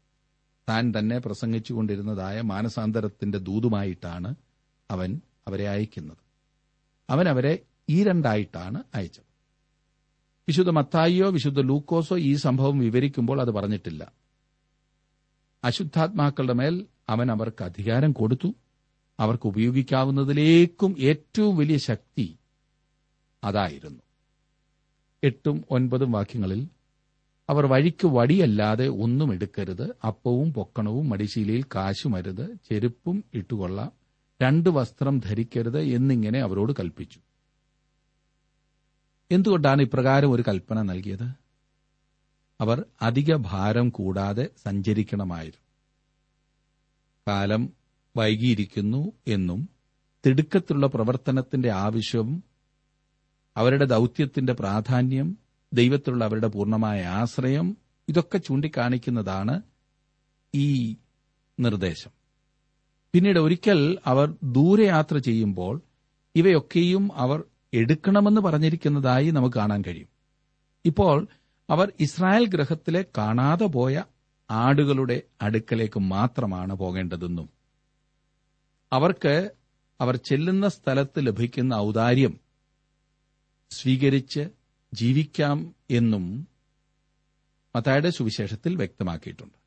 താൻ 0.70 0.94
തന്നെ 1.00 1.18
പ്രസംഗിച്ചുകൊണ്ടിരുന്നതായ 1.18 2.42
മാനസാന്തരത്തിന്റെ 2.42 3.38
ദൂതുമായിട്ടാണ് 3.38 4.36
അവൻ 4.92 5.22
അവരെ 5.48 5.70
അയക്കുന്നത്. 5.70 6.18
അവൻ 7.10 7.30
അവരെ 7.30 7.60
ഈ 7.90 8.04
രണ്ടായിട്ടാണ് 8.04 8.84
അയച്ചത്. 8.96 9.24
വിശുദ്ധ 10.48 10.70
മത്തായിയോ 10.70 11.30
വിശുദ്ധ 11.30 11.60
ലൂക്കോസോ 11.60 12.18
ഈ 12.18 12.36
സംഭവം 12.36 12.80
വിവരിക്കുമ്പോൾ 12.80 13.42
അത് 13.42 13.52
പറഞ്ഞിട്ടില്ല. 13.52 14.12
അശുദ്ധാത്മാക്കളുടെ 15.64 16.54
മേൽ 16.54 16.86
അവൻ 17.10 17.32
അവർക്ക് 17.32 17.64
അധികാരം 17.64 18.12
കൊടുത്തു. 18.12 18.56
അവർക്ക് 19.20 19.48
ഉപയോഗിക്കാവുന്നതിലേക്കും 19.48 20.96
ഏറ്റവും 21.00 21.58
വലിയ 21.58 21.78
ശക്തി 21.78 22.40
അതായിരുന്നു. 23.44 24.00
എട്ടും 25.24 25.66
ഒൻപതും 25.70 26.12
വാക്യങ്ങളിൽ 26.12 26.70
അവർ 27.50 27.66
വഴിക്ക് 27.66 28.08
വടിയല്ലാതെ 28.08 28.88
ഒന്നും 28.88 29.34
എടുക്കരുത് 29.34 29.96
അപ്പവും 30.08 30.54
പൊക്കണവും 30.54 31.10
മടിശീലയിൽ 31.10 31.64
കാശുമരുത് 31.76 32.58
ചെരുപ്പും 32.70 33.24
ഇട്ടുകൊള്ളാം 33.34 33.92
രണ്ട് 34.42 34.70
വസ്ത്രം 34.70 35.20
ധരിക്കരുത് 35.20 35.80
എന്നിങ്ങനെ 35.80 36.40
അവരോട് 36.40 36.74
കൽപ്പിച്ചു. 36.80 37.20
എന്തുകൊണ്ടാണ് 39.32 39.82
ഇപ്രകാരം 39.82 40.32
ഒരു 40.32 40.44
കൽപ്പന 40.48 40.82
നൽകിയത്? 40.82 41.28
അവർ 42.62 42.86
അധിക 43.02 43.36
ഭാരം 43.36 43.90
കൂടാതെ 43.90 44.50
സഞ്ചരിക്കണമായിരുന്നു. 44.58 45.66
കാലം 47.28 47.79
വൈകിയിരിക്കുന്നു 48.20 49.12
എന്നും 49.28 49.70
തിടുക്കത്തിലുള്ള 50.26 50.88
പ്രവർത്തനത്തിന്റെ 50.88 51.72
ആവശ്യവും 51.72 52.44
അവരുടെ 53.58 53.86
ദൌത്യത്തിന്റെ 53.86 54.54
പ്രാധാന്യം 54.54 55.38
ദൈവത്തിലുള്ള 55.74 56.24
അവരുടെ 56.26 56.48
പൂർണമായ 56.48 57.02
ആശ്രയം 57.04 57.68
ഇതൊക്കെ 58.10 58.38
ചൂണ്ടിക്കാണിക്കുന്നതാണ് 58.38 59.62
ഈ 60.56 60.96
നിർദ്ദേശം. 61.60 62.12
പിന്നീട് 63.14 63.40
ഒരിക്കൽ 63.40 63.98
അവർ 64.06 64.36
ദൂരയാത്ര 64.44 65.18
ചെയ്യുമ്പോൾ 65.18 65.82
ഇവയൊക്കെയും 66.36 67.10
അവർ 67.16 67.44
എടുക്കണമെന്ന് 67.74 68.42
പറഞ്ഞിരിക്കുന്നതായി 68.42 69.32
നമുക്ക് 69.32 69.56
കാണാൻ 69.56 69.82
കഴിയും. 69.88 70.08
ഇപ്പോൾ 70.86 71.28
അവർ 71.70 71.94
ഇസ്രായേൽ 72.00 72.46
ഗ്രഹത്തിലെ 72.48 73.06
കാണാതെ 73.18 73.66
പോയ 73.66 74.04
ആടുകളുടെ 74.52 75.22
അടുക്കലേക്ക് 75.42 76.00
മാത്രമാണ് 76.00 76.74
പോകേണ്ടതെന്നും 76.76 77.59
അവർക്ക് 78.92 79.52
അവർ 80.02 80.16
ചെല്ലുന്ന 80.16 80.68
സ്ഥലത്ത് 80.68 81.28
ലഭിക്കുന്ന 81.28 81.74
ഔദാര്യം 81.74 82.40
സ്വീകരിച്ച് 83.72 84.50
ജീവിക്കാം 84.94 85.76
എന്നും 85.90 86.48
മത്തായുടെ 87.76 88.10
സുവിശേഷത്തിൽ 88.10 88.76
വ്യക്തമാക്കിയിട്ടുണ്ട്. 88.76 89.58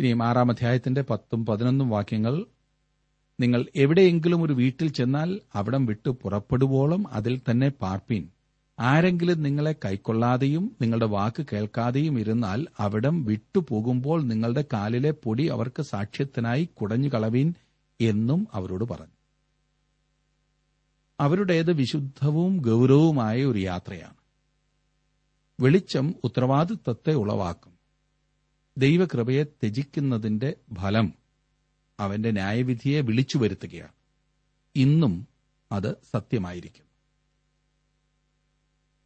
ഇനിയും 0.00 0.22
ആറാം 0.22 0.50
അധ്യായത്തിന്റെ 0.50 1.00
പത്തും 1.00 1.46
പതിനൊന്നും 1.46 1.88
വാക്യങ്ങൾ 1.88 2.46
നിങ്ങൾ 3.40 3.66
എവിടെയെങ്കിലും 3.76 4.42
ഒരു 4.42 4.52
വീട്ടിൽ 4.52 4.88
ചെന്നാൽ 4.92 5.40
അവിടം 5.54 5.86
വിട്ടു 5.86 6.10
പുറപ്പെടുവോളം 6.22 7.08
അതിൽ 7.08 7.40
തന്നെ 7.50 7.68
പാർപ്പീൻ. 7.68 8.28
ആരെങ്കിലും 8.80 9.42
നിങ്ങളെ 9.42 9.74
കൈക്കൊള്ളാതെയും 9.84 10.76
നിങ്ങളുടെ 10.82 11.06
വാക്ക് 11.06 11.46
കേൾക്കാതെയും 11.52 12.20
ഇരുന്നാൽ 12.20 12.66
അവിടം 12.80 13.24
വിട്ടുപോകുമ്പോൾ 13.24 14.22
നിങ്ങളുടെ 14.22 14.64
കാലിലെ 14.72 15.10
പൊടി 15.10 15.46
അവർക്ക് 15.46 15.82
സാക്ഷ്യത്തിനായി 15.82 16.64
കുടഞ്ഞു 16.64 17.08
കളവീൻ 17.08 17.54
എന്നും 18.00 18.48
അവരോട് 18.52 18.84
പറഞ്ഞു. 18.84 19.12
അവരുടേത് 21.20 21.72
വിശുദ്ധവും 21.72 22.56
ഗൗരവവുമായ 22.56 23.44
ഒരു 23.44 23.58
യാത്രയാണ്. 23.58 24.14
വെളിച്ചം 25.60 26.14
ഉത്തരവാദിത്വത്തെ 26.24 27.14
ഉളവാക്കും. 27.14 27.72
ദൈവകൃപയെ 28.78 29.42
ത്യജിക്കുന്നതിന്റെ 29.42 30.54
ഫലം 30.74 31.12
അവന്റെ 32.00 32.30
ന്യായവിധിയെ 32.30 33.00
വിളിച്ചു 33.00 33.38
വരുത്തുകയാണ് 33.38 33.92
ഇന്നും 34.76 35.28
അത് 35.72 35.94
സത്യമായിരിക്കും. 36.14 36.87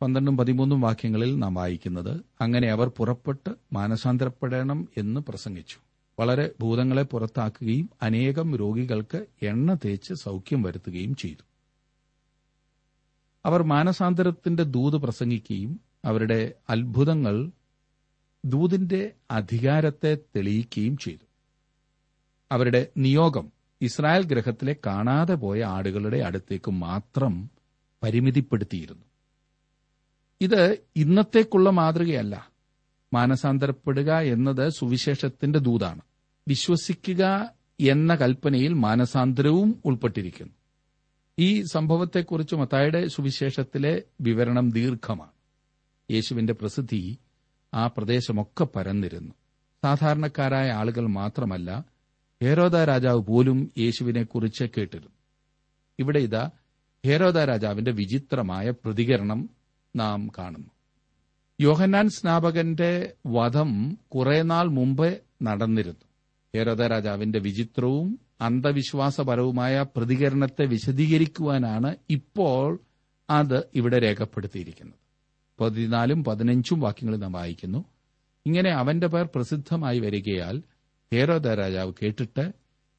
പന്ത്രണ്ടും 0.02 0.36
പതിമൂന്നും 0.36 0.80
വാക്യങ്ങളിൽ 0.80 1.38
നാം 1.38 1.54
വായിക്കുന്നത് 1.54 2.20
അങ്ങനെ 2.40 2.68
അവർ 2.70 2.88
പുറപ്പെട്ട് 2.88 3.50
മാനസാന്തരപ്പെടണം 3.72 4.88
എന്ന് 4.96 5.20
പ്രസംഗിച്ചു. 5.20 5.76
വളരെ 6.18 6.50
ഭൂതങ്ങളെ 6.60 7.02
പുറത്താക്കുകയും 7.02 7.90
അനേകം 8.02 8.56
രോഗികൾക്ക് 8.56 9.26
എണ്ണ 9.42 9.74
തേച്ച് 9.74 10.14
സൗഖ്യം 10.14 10.62
വരുത്തുകയും 10.62 11.14
ചെയ്തു. 11.14 11.44
അവർ 13.46 13.62
മാനസാന്തരത്തിന്റെ 13.62 14.62
ദൂത് 14.62 14.94
പ്രസംഗിക്കുകയും 14.94 15.80
അവരുടെ 16.04 16.52
അത്ഭുതങ്ങൾ 16.70 17.50
ദൂതിന്റെ 18.44 19.12
അധികാരത്തെ 19.30 20.18
തെളിയിക്കുകയും 20.36 20.96
ചെയ്തു. 20.96 21.24
അവരുടെ 22.52 22.86
നിയോഗം 22.96 23.52
ഇസ്രായേൽ 23.80 24.22
ഗ്രഹത്തിലെ 24.22 24.76
കാണാതെ 24.86 25.34
പോയ 25.34 25.64
ആടുകളുടെ 25.64 26.16
അടുത്തേക്ക് 26.18 26.70
മാത്രം 26.70 27.50
പരിമിതിപ്പെടുത്തിയിരുന്നു. 28.02 29.11
ഇത് 30.42 30.78
ഇന്നത്തേക്കുള്ള 30.96 31.70
മാതൃകയല്ല. 31.70 32.50
മാനസാന്തരപ്പെടുക 33.14 34.18
എന്നത് 34.18 34.68
സുവിശേഷത്തിന്റെ 34.68 35.58
ദൂതാണ്. 35.58 36.00
വിശ്വസിക്കുക 36.48 37.54
എന്ന 37.80 38.14
കൽപ്പനയിൽ 38.14 38.72
മാനസാന്തരവും 38.72 39.82
ഉൾപ്പെട്ടിരിക്കുന്നു. 39.84 40.52
ഈ 41.38 41.62
സംഭവത്തെക്കുറിച്ച് 41.62 42.54
മത്തായുടെ 42.54 43.06
സുവിശേഷത്തിലെ 43.06 44.02
വിവരണം 44.20 44.70
ദീർഘമാണ്. 44.70 45.30
യേശുവിന്റെ 46.10 46.52
പ്രസിദ്ധി 46.52 47.18
ആ 47.74 47.86
പ്രദേശമൊക്കെ 47.86 48.64
പരന്നിരുന്നു. 48.64 49.34
സാധാരണക്കാരായ 49.82 50.70
ആളുകൾ 50.70 51.06
മാത്രമല്ല 51.06 51.84
ഹേരോദ 52.42 52.76
രാജാവ് 52.76 53.20
പോലും 53.20 53.70
യേശുവിനെക്കുറിച്ച് 53.78 54.64
കേട്ടിരുന്നു. 54.64 55.12
ഇവിടെ 55.98 56.18
ഇതാ 56.18 56.50
ഹേരോദ 57.06 57.38
രാജാവിന്റെ 57.38 57.90
വിചിത്രമായ 57.90 58.70
പ്രതികരണം 58.70 59.61
നാം 59.96 60.30
കാണുന്നു. 60.38 60.70
യോഹന്നാൻ 61.60 62.08
സ്നാപകന്റെ 62.08 63.12
വധം 63.26 63.98
കുറെ 64.08 64.42
നാൾ 64.42 64.64
മുമ്പ് 64.64 65.20
നടന്നിരുന്നു. 65.42 66.04
ഹേരോദ 66.56 66.82
രാജാവിന്റെ 66.82 67.38
വിചിത്രവും 67.38 68.20
അന്ധവിശ്വാസപരവുമായ 68.40 69.84
പ്രതികരണത്തെ 69.96 70.64
വിശദീകരിക്കുവാനാണ് 70.66 71.96
ഇപ്പോൾ 72.10 72.80
അത് 73.30 73.62
ഇവിടെ 73.74 73.98
രേഖപ്പെടുത്തിയിരിക്കുന്നത്. 73.98 74.94
പതിനാലും 75.60 76.24
പതിനഞ്ചും 76.24 76.80
വാക്യങ്ങൾ 76.80 77.16
നാം 77.16 77.32
വായിക്കുന്നു. 77.32 77.84
ഇങ്ങനെ 78.46 78.70
അവന്റെ 78.70 79.06
പേർ 79.06 79.28
പ്രസിദ്ധമായി 79.34 79.98
വരികയാൽ 79.98 80.62
ഹേരോദ 81.12 81.48
രാജാവ് 81.48 81.92
കേട്ടിട്ട് 82.02 82.52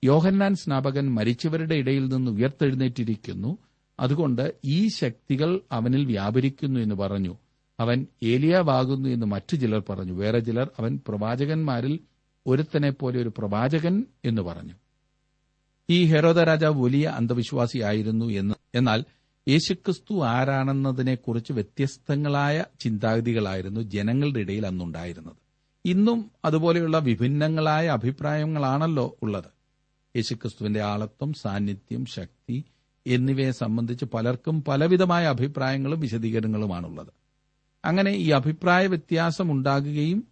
യോഹന്നാൻ 0.03 0.55
സ്നാപകൻ 0.55 1.13
മരിച്ചവരുടെ 1.13 1.75
ഇടയിൽ 1.75 2.07
നിന്ന് 2.07 2.31
ഉയർത്തെഴുന്നേറ്റിരിക്കുന്നു. 2.31 3.57
അതുകൊണ്ട് 3.99 4.53
ഈ 4.65 4.87
ശക്തികൾ 4.87 5.59
അവനിൽ 5.71 6.05
വ്യാപരിക്കുന്നു 6.05 6.79
എന്ന് 6.79 6.95
പറഞ്ഞു. 6.95 7.37
അവൻ 7.79 8.07
ഏലിയാവാകുന്നു 8.23 9.09
എന്ന് 9.09 9.25
മറ്റു 9.25 9.55
ചിലർ 9.55 9.83
പറഞ്ഞു. 9.89 10.13
വേറെ 10.13 10.39
ചിലർ 10.39 10.69
അവൻ 10.79 10.99
പ്രവാചകന്മാരിൽ 11.07 11.99
ഒരുത്തനെ 12.47 12.89
പോലെ 12.91 13.21
ഒരു 13.21 13.29
പ്രവാചകൻ 13.37 14.05
എന്ന് 14.25 14.41
പറഞ്ഞു. 14.41 14.73
ഈ 15.89 16.03
ഹെരോദ 16.03 16.39
രാജാവ് 16.39 16.83
വലിയ 16.83 17.07
അന്ധവിശ്വാസിയായിരുന്നു 17.07 18.25
എന്ന്. 18.25 18.55
എന്നാൽ 18.75 19.03
യേശുക്രിസ്തു 19.47 20.23
ആരാണെന്നതിനെക്കുറിച്ച് 20.23 21.53
വ്യത്യസ്തങ്ങളായ 21.53 22.65
ചിന്താഗതികളായിരുന്നു 22.79 23.81
ജനങ്ങളുടെ 23.81 24.39
ഇടയിൽ 24.39 24.67
അന്നുണ്ടായിരുന്നത്. 24.67 25.35
ഇന്നും 25.85 26.31
അതുപോലെയുള്ള 26.45 26.97
വിഭിന്നങ്ങളായ 26.97 27.87
അഭിപ്രായങ്ങളാണല്ലോ 27.87 29.17
ഉള്ളത്. 29.23 29.45
യേശുക്രിസ്തുവിന്റെ 30.15 30.81
ആളത്വം 30.81 31.33
സാന്നിധ്യം 31.33 32.05
ശക്തി 32.05 32.42
എന്നിവയെ 33.07 33.51
സംബന്ധിച്ച് 33.51 34.05
പലർക്കും 34.05 34.63
പലവിധമായ 34.63 35.25
അഭിപ്രായങ്ങളും 35.25 35.99
വിശദീകരണങ്ങളുമാണുള്ളത്. 35.99 37.07
അങ്ങനെ 37.85 38.11
ഈ 38.11 38.29
അഭിപ്രായ 38.29 38.87
വ്യത്യാസം 38.87 39.51
ഉണ്ടാകുകയും 39.51 40.27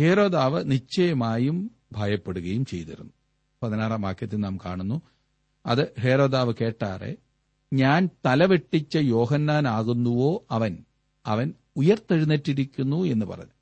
ഹേരോദാവ് 0.00 0.62
നിശ്ചയമായും 0.70 1.70
ഭയപ്പെടുകയും 1.92 2.64
ചെയ്തിരുന്നു. 2.64 3.12
പതിനാറാം 3.62 4.02
വാക്യത്തിൽ 4.02 4.36
നാം 4.36 4.58
കാണുന്നു 4.64 5.02
അത് 5.66 6.00
ഹേരോദാവ് 6.00 6.54
കേട്ടാറെ 6.60 7.16
ഞാൻ 7.72 8.08
തലവെട്ടിച്ച 8.26 8.96
യോഹന്നാനാകുന്നുവോ 8.96 10.44
അവൻ? 10.50 10.84
അവൻ 11.26 11.52
ഉയർത്തെഴുന്നേറ്റിരിക്കുന്നു 11.76 13.04
എന്ന് 13.04 13.26
പറഞ്ഞു. 13.26 13.52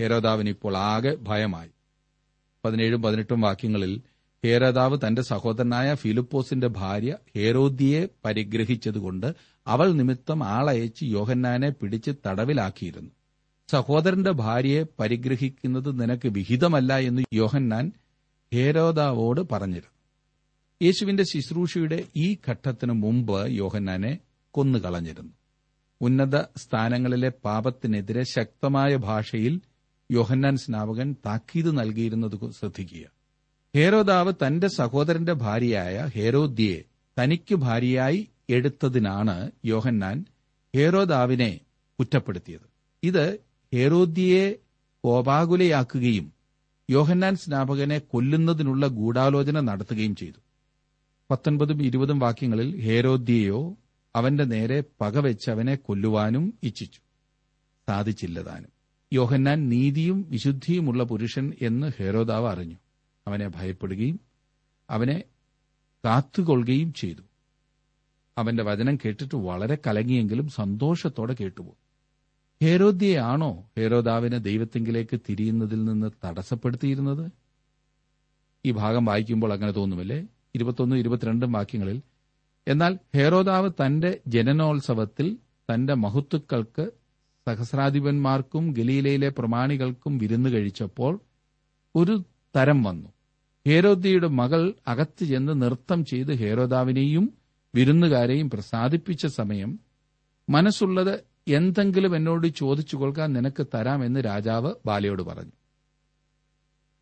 ഹേരോദാവിന് 0.00 0.48
ഇപ്പോൾ 0.48 0.76
ആകെ 0.76 1.16
ഭയമായി. 1.22 1.70
പതിനേഴും 2.64 3.02
പതിനെട്ടും 3.02 3.40
വാക്യങ്ങളിൽ 3.40 4.02
ഹേരോദാവ് 4.44 4.98
തന്റെ 5.06 5.22
സഹോദരനായ 5.22 5.94
ഫിലിപ്പോസിന്റെ 5.94 6.66
ഭാര്യ 6.66 7.16
ഹേരോദ്യയെ 7.36 8.08
പരിഗ്രഹിച്ചതുകൊണ്ട് 8.24 9.34
അവൾ 9.66 9.92
നിമിത്തം 9.92 10.44
ആളയച്ച് 10.44 11.04
യോഹന്നാനെ 11.04 11.70
പിടിച്ച് 11.70 12.10
തടവിലാക്കിയിരുന്നു. 12.26 13.10
സഹോദരന്റെ 13.70 14.30
ഭാര്യയെ 14.30 14.84
പരിഗ്രഹിക്കുന്നത് 14.98 16.00
നിനക്ക് 16.00 16.28
വിഹിതമല്ല 16.28 16.98
എന്ന് 16.98 17.22
യോഹന്നാൻ 17.34 17.92
ഹേരോദാവോട് 18.54 19.40
പറഞ്ഞിരുന്നു. 19.52 19.92
യേശുവിന്റെ 20.82 21.22
ശുശ്രൂഷയുടെ 21.22 22.04
ഈ 22.16 22.36
ഘട്ടത്തിനു 22.48 22.92
മുമ്പ് 22.92 23.50
യോഹന്നാനെ 23.50 24.18
കൊന്നുകളഞ്ഞിരുന്നു. 24.50 25.32
ഉന്നത 26.00 26.36
സ്ഥാനങ്ങളിലെ 26.38 27.32
പാപത്തിനെതിരെ 27.44 28.22
ശക്തമായ 28.22 28.96
ഭാഷയിൽ 28.96 29.60
യോഹന്നാൻ 30.10 30.56
സ്നാപകൻ 30.56 31.16
താക്കീത് 31.26 31.78
നൽകിയിരുന്നത് 31.78 32.50
ശ്രദ്ധിക്കുക. 32.50 33.11
ഹേരോദാവ് 33.76 34.32
തന്റെ 34.46 34.68
സഹോദരന്റെ 34.68 35.32
ഭാര്യയായ 35.32 36.08
ഹേരോദ്യെ 36.14 36.84
തനിക്ക് 37.18 37.54
ഭാര്യയായി 37.54 38.28
എടുത്തതിനാണ് 38.50 39.50
യോഹന്നാൻ 39.64 40.24
ഹേരോദാവിനെ 40.76 41.60
കുറ്റപ്പെടുത്തിയത്. 41.98 42.68
ഇത് 43.02 43.38
ഹേരോദ്യയെ 43.74 44.56
കോപാകുലയാക്കുകയും 45.04 46.32
യോഹന്നാൻ 46.90 47.36
സ്നാപകനെ 47.36 47.98
കൊല്ലുന്നതിനുള്ള 47.98 48.86
ഗൂഢാലോചന 48.86 49.60
നടത്തുകയും 49.60 50.16
ചെയ്തു. 50.16 50.40
പത്തൊൻപതും 51.30 51.82
ഇരുപതും 51.82 52.18
വാക്യങ്ങളിൽ 52.18 52.80
ഹേരോദ്യയോ 52.80 53.76
അവന്റെ 54.16 54.44
നേരെ 54.44 54.82
പകവെച്ച് 55.00 55.50
അവനെ 55.50 55.74
കൊല്ലുവാനും 55.74 56.54
ഇച്ഛിച്ചു. 56.62 57.00
സാധിച്ചില്ലതാനും. 57.88 58.68
യോഹന്നാൻ 59.12 59.68
നീതിയും 59.68 60.26
വിശുദ്ധിയുമുള്ള 60.30 61.04
പുരുഷൻ 61.04 61.52
എന്ന് 61.62 61.92
ഹേരോദാവ് 61.98 62.48
അറിഞ്ഞു. 62.48 62.76
അവനെ 63.26 63.48
ഭയപ്പെടുകയും 63.48 64.20
അവനെ 64.90 65.24
കാത്തുകൊള്ളുകയും 66.04 66.92
ചെയ്തു. 66.92 67.22
അവന്റെ 68.38 68.62
വചനം 68.62 68.96
കേട്ടിട്ട് 68.96 69.34
വളരെ 69.34 69.78
കലങ്ങിയെങ്കിലും 69.86 70.48
സന്തോഷത്തോടെ 70.48 71.36
കേട്ടുപോയി. 71.40 71.82
ഹേരോദ്യയാണോ 72.64 73.70
ഹേരോദാവിനെ 73.78 74.38
ദൈവത്തെങ്കിലേക്ക് 74.38 75.20
തിരിയുന്നതിൽ 75.28 75.84
നിന്ന് 75.84 76.10
തടസ്സപ്പെടുത്തിയിരുന്നത്? 76.24 77.32
ഈ 78.66 78.70
ഭാഗം 78.70 79.04
വായിക്കുമ്പോൾ 79.04 79.52
അങ്ങനെ 79.52 79.72
തോന്നുമല്ലേ? 79.72 80.26
ഇരുപത്തൊന്നും 80.54 80.96
ഇരുപത്തിരണ്ടും 80.96 81.52
വാക്യങ്ങളിൽ 81.52 82.02
എന്നാൽ 82.68 82.98
ഹേരോദാവ് 83.14 83.70
തന്റെ 83.70 84.20
ജനനോത്സവത്തിൽ 84.26 85.36
തന്റെ 85.74 85.94
മഹത്തുക്കൾക്ക് 85.94 86.90
സഹസ്രാധിപന്മാർക്കും 87.46 88.72
ഗലീലയിലെ 88.72 89.28
പ്രമാണികൾക്കും 89.28 90.18
വിരുന്നു 90.18 90.48
കഴിച്ചപ്പോൾ 90.48 91.20
ഒരു 91.96 92.24
തരം 92.56 92.82
വന്നു. 92.82 93.11
ഹേരോദ്യയുടെ 93.66 94.28
മകൾ 94.28 94.74
അകത്ത് 94.86 95.24
ചെന്ന് 95.24 95.62
നൃത്തം 95.62 96.04
ചെയ്ത് 96.04 96.32
ഹേരോദാവിനെയും 96.32 97.34
വിരുന്നുകാരെയും 97.74 98.50
പ്രസാദിപ്പിച്ച 98.50 99.26
സമയം 99.26 99.80
മനസ്സുള്ളത് 100.48 101.20
എന്തെങ്കിലും 101.48 102.16
എന്നോട് 102.16 102.46
ചോദിച്ചു 102.46 102.96
കൊള്ളുക 102.96 103.20
നിനക്ക് 103.20 103.66
തരാമെന്ന് 103.74 104.20
രാജാവ് 104.20 104.72
ബാലയോട് 104.86 105.22
പറഞ്ഞു. 105.22 105.50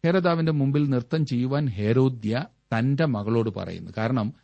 ഹേരോദാവിന്റെ 0.04 0.52
മുമ്പിൽ 0.52 0.90
നൃത്തം 0.90 1.26
ചെയ്യുവാൻ 1.26 1.68
ഹേരോദ്യ 1.68 2.44
തന്റെ 2.78 3.06
മകളോട് 3.06 3.50
പറയുന്നു. 3.50 3.90
കാരണം 3.98 4.34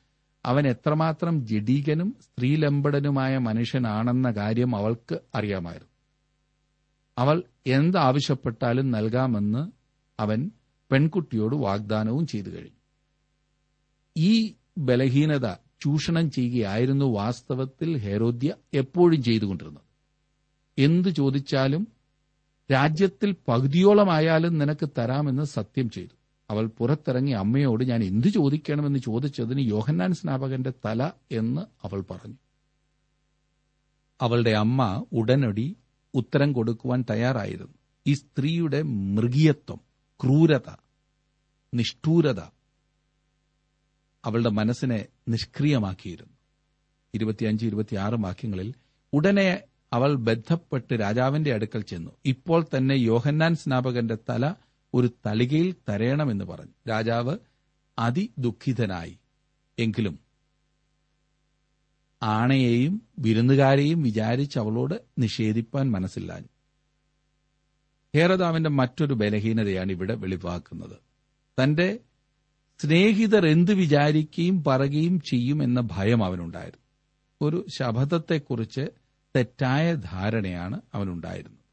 അവൻ 0.44 0.68
എത്രമാത്രം 0.68 1.46
ജഡീകനും 1.46 2.16
സ്ത്രീലമ്പടനുമായ 2.22 3.38
മനുഷ്യനാണെന്ന 3.38 4.30
കാര്യം 4.30 4.76
അവൾക്ക് 4.76 5.18
അറിയാമായിരുന്നു. 5.34 5.92
അവൾ 7.18 7.42
എന്താവശ്യപ്പെട്ടാലും 7.66 8.90
നൽകാമെന്ന് 8.90 9.70
അവൻ 10.20 10.50
പെൺകുട്ടിയോട് 10.90 11.56
വാഗ്ദാനവും 11.56 12.26
ചെയ്തു 12.26 12.48
കഴിഞ്ഞു. 12.48 12.76
ഈ 14.16 14.54
ബലഹീനത 14.78 15.54
ചൂഷണം 15.80 16.30
ചെയ്യുകയായിരുന്നു 16.30 17.04
വാസ്തവത്തിൽ 17.04 17.96
ഹേരോദ്യ 17.96 18.54
എപ്പോഴും 18.74 19.22
ചെയ്തുകൊണ്ടിരുന്നത്. 19.22 19.82
എന്തു 20.78 21.08
ചോദിച്ചാലും 21.08 21.88
രാജ്യത്തിൽ 22.72 23.36
പകുതിയോളമായാലും 23.48 24.58
നിനക്ക് 24.58 24.88
തരാമെന്ന് 24.98 25.42
സത്യം 25.42 25.90
ചെയ്തു. 25.90 26.16
അവൾ 26.50 26.66
പുറത്തിറങ്ങി 26.66 27.32
അമ്മയോട് 27.32 27.84
ഞാൻ 27.84 28.04
എന്തു 28.04 28.28
ചോദിക്കണമെന്ന് 28.28 28.98
ചോദിച്ചതിന് 28.98 29.60
യോഹന്നാൻ 29.60 30.12
സ്നാപകന്റെ 30.12 30.72
തല 30.86 31.10
എന്ന് 31.32 31.60
അവൾ 31.60 32.04
പറഞ്ഞു. 32.10 32.34
അവളുടെ 34.20 34.50
അമ്മ 34.50 35.06
ഉടനടി 35.12 35.76
ഉത്തരം 36.14 36.52
കൊടുക്കുവാൻ 36.52 37.04
തയ്യാറായിരുന്നു. 37.10 37.74
ഈ 38.06 38.12
സ്ത്രീയുടെ 38.12 38.82
മൃഗീയത്വം. 38.82 39.85
ക്രൂരത 40.22 40.76
നിഷ്ഠൂരത 41.74 42.40
അവളുടെ 44.24 44.48
മനസ്സിനെ 44.48 45.06
നിഷ്ക്രിയമാക്കിയിരുന്നു. 45.28 46.32
ഇരുപത്തിയഞ്ച് 47.14 47.66
ഇരുപത്തിയാറ് 47.66 48.14
വാക്യങ്ങളിൽ 48.14 48.74
ഉടനെ 49.12 49.62
അവൾ 49.92 50.14
ബന്ധപ്പെട്ട് 50.14 51.00
രാജാവിന്റെ 51.00 51.54
അടുക്കൽ 51.54 51.80
ചെന്നു. 51.80 52.10
ഇപ്പോൾ 52.24 52.66
തന്നെ 52.76 52.94
യോഹന്നാൻ 52.94 53.54
സ്നാപകന്റെ 53.54 54.18
തല 54.30 54.54
ഒരു 54.94 55.10
തളികയിൽ 55.26 55.74
തരയണമെന്ന് 55.88 56.44
പറഞ്ഞു. 56.44 56.72
രാജാവ് 56.88 57.38
അതിദുഖിതനായി. 57.98 59.18
എങ്കിലും 59.78 60.18
ആണയെയും 62.22 63.02
വിരുന്നുകാരെയും 63.18 64.02
വിചാരിച്ച് 64.02 64.58
അവളോട് 64.58 64.94
നിഷേധിപ്പാൻ 65.18 65.90
മനസ്സില്ലാഞ്ഞു. 65.90 66.48
ഹേറദാവിന്റെ 68.16 68.70
മറ്റൊരു 68.70 69.14
ബലഹീനതയാണ് 69.14 69.92
ഇവിടെ 69.92 70.14
വെളിവാക്കുന്നത്. 70.14 70.96
തന്റെ 71.62 71.98
സ്നേഹിതർ 72.78 73.46
എന്ത് 73.46 73.74
വിചാരിക്കുകയും 73.74 74.64
പറയുകയും 74.64 75.20
ചെയ്യും 75.20 75.62
എന്ന 75.62 75.88
ഭയം 75.92 76.24
അവനുണ്ടായിരുന്നു. 76.24 76.86
ഒരു 77.42 77.66
ശപഥത്തെക്കുറിച്ച് 77.68 78.80
തെറ്റായ 79.36 79.94
ധാരണയാണ് 79.94 80.80
അവനുണ്ടായിരുന്നത്. 80.94 81.66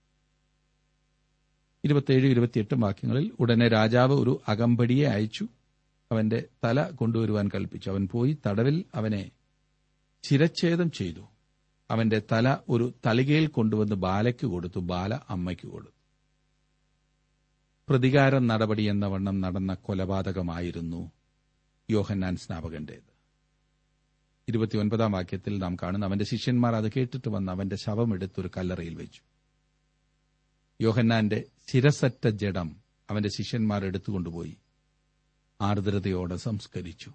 ഇരുപത്തിയേഴ് 1.86 2.28
ഇരുപത്തിയെട്ട് 2.28 2.76
വാക്യങ്ങളിൽ 2.76 3.32
ഉടനെ 3.40 3.68
രാജാവ് 3.68 4.14
ഒരു 4.14 4.42
അകമ്പടിയെ 4.48 5.08
അയച്ചു. 5.08 5.48
അവന്റെ 6.12 6.44
തല 6.64 6.90
കൊണ്ടുവരുവാൻ 6.90 7.50
കൽപ്പിച്ചു. 7.56 7.90
അവൻ 7.90 8.08
പോയി 8.12 8.38
തടവിൽ 8.48 8.86
അവനെ 8.96 9.32
ശിരച്ഛേദം 10.24 10.92
ചെയ്തു. 10.92 11.22
അവന്റെ 11.92 12.22
തല 12.32 12.58
ഒരു 12.70 12.94
തളികയിൽ 13.06 13.48
കൊണ്ടുവന്ന് 13.48 13.96
ബാലയ്ക്ക് 13.96 14.46
കൊടുത്തു. 14.46 14.80
ബാല 14.80 15.20
അമ്മയ്ക്ക് 15.30 15.68
കൊടുത്തു. 15.68 15.93
പ്രതികാര 17.90 18.38
നടപടി 18.38 18.84
എന്ന 18.84 19.06
വണ്ണം 19.06 19.42
നടന്ന 19.42 19.74
കൊലപാതകമായിരുന്നു 19.74 21.12
യോഹന്നാൻ 21.90 22.36
സ്നാപകന്റേത്. 22.36 23.14
ഇരുപത്തിയൊൻപതാം 24.50 25.12
വാക്യത്തിൽ 25.12 25.58
നാം 25.58 25.76
കാണുന്ന 25.76 26.06
അവന്റെ 26.06 26.26
ശിഷ്യന്മാർ 26.26 26.76
അത് 26.76 26.92
കേട്ടിട്ട് 26.98 27.30
വന്ന് 27.30 27.52
അവന്റെ 27.52 27.76
ശവമെടുത്തൊരു 27.76 28.50
കല്ലറയിൽ 28.58 28.96
വെച്ചു. 28.96 29.22
യോഹന്നാന്റെ 30.82 31.44
ശിരസറ്റ 31.72 32.28
ജഡം 32.28 32.76
അവന്റെ 33.10 33.30
ശിഷ്യന്മാർ 33.30 33.86
എടുത്തുകൊണ്ടുപോയി 33.86 34.58
ആർദ്രതയോടെ 35.62 36.36
സംസ്കരിച്ചു. 36.36 37.10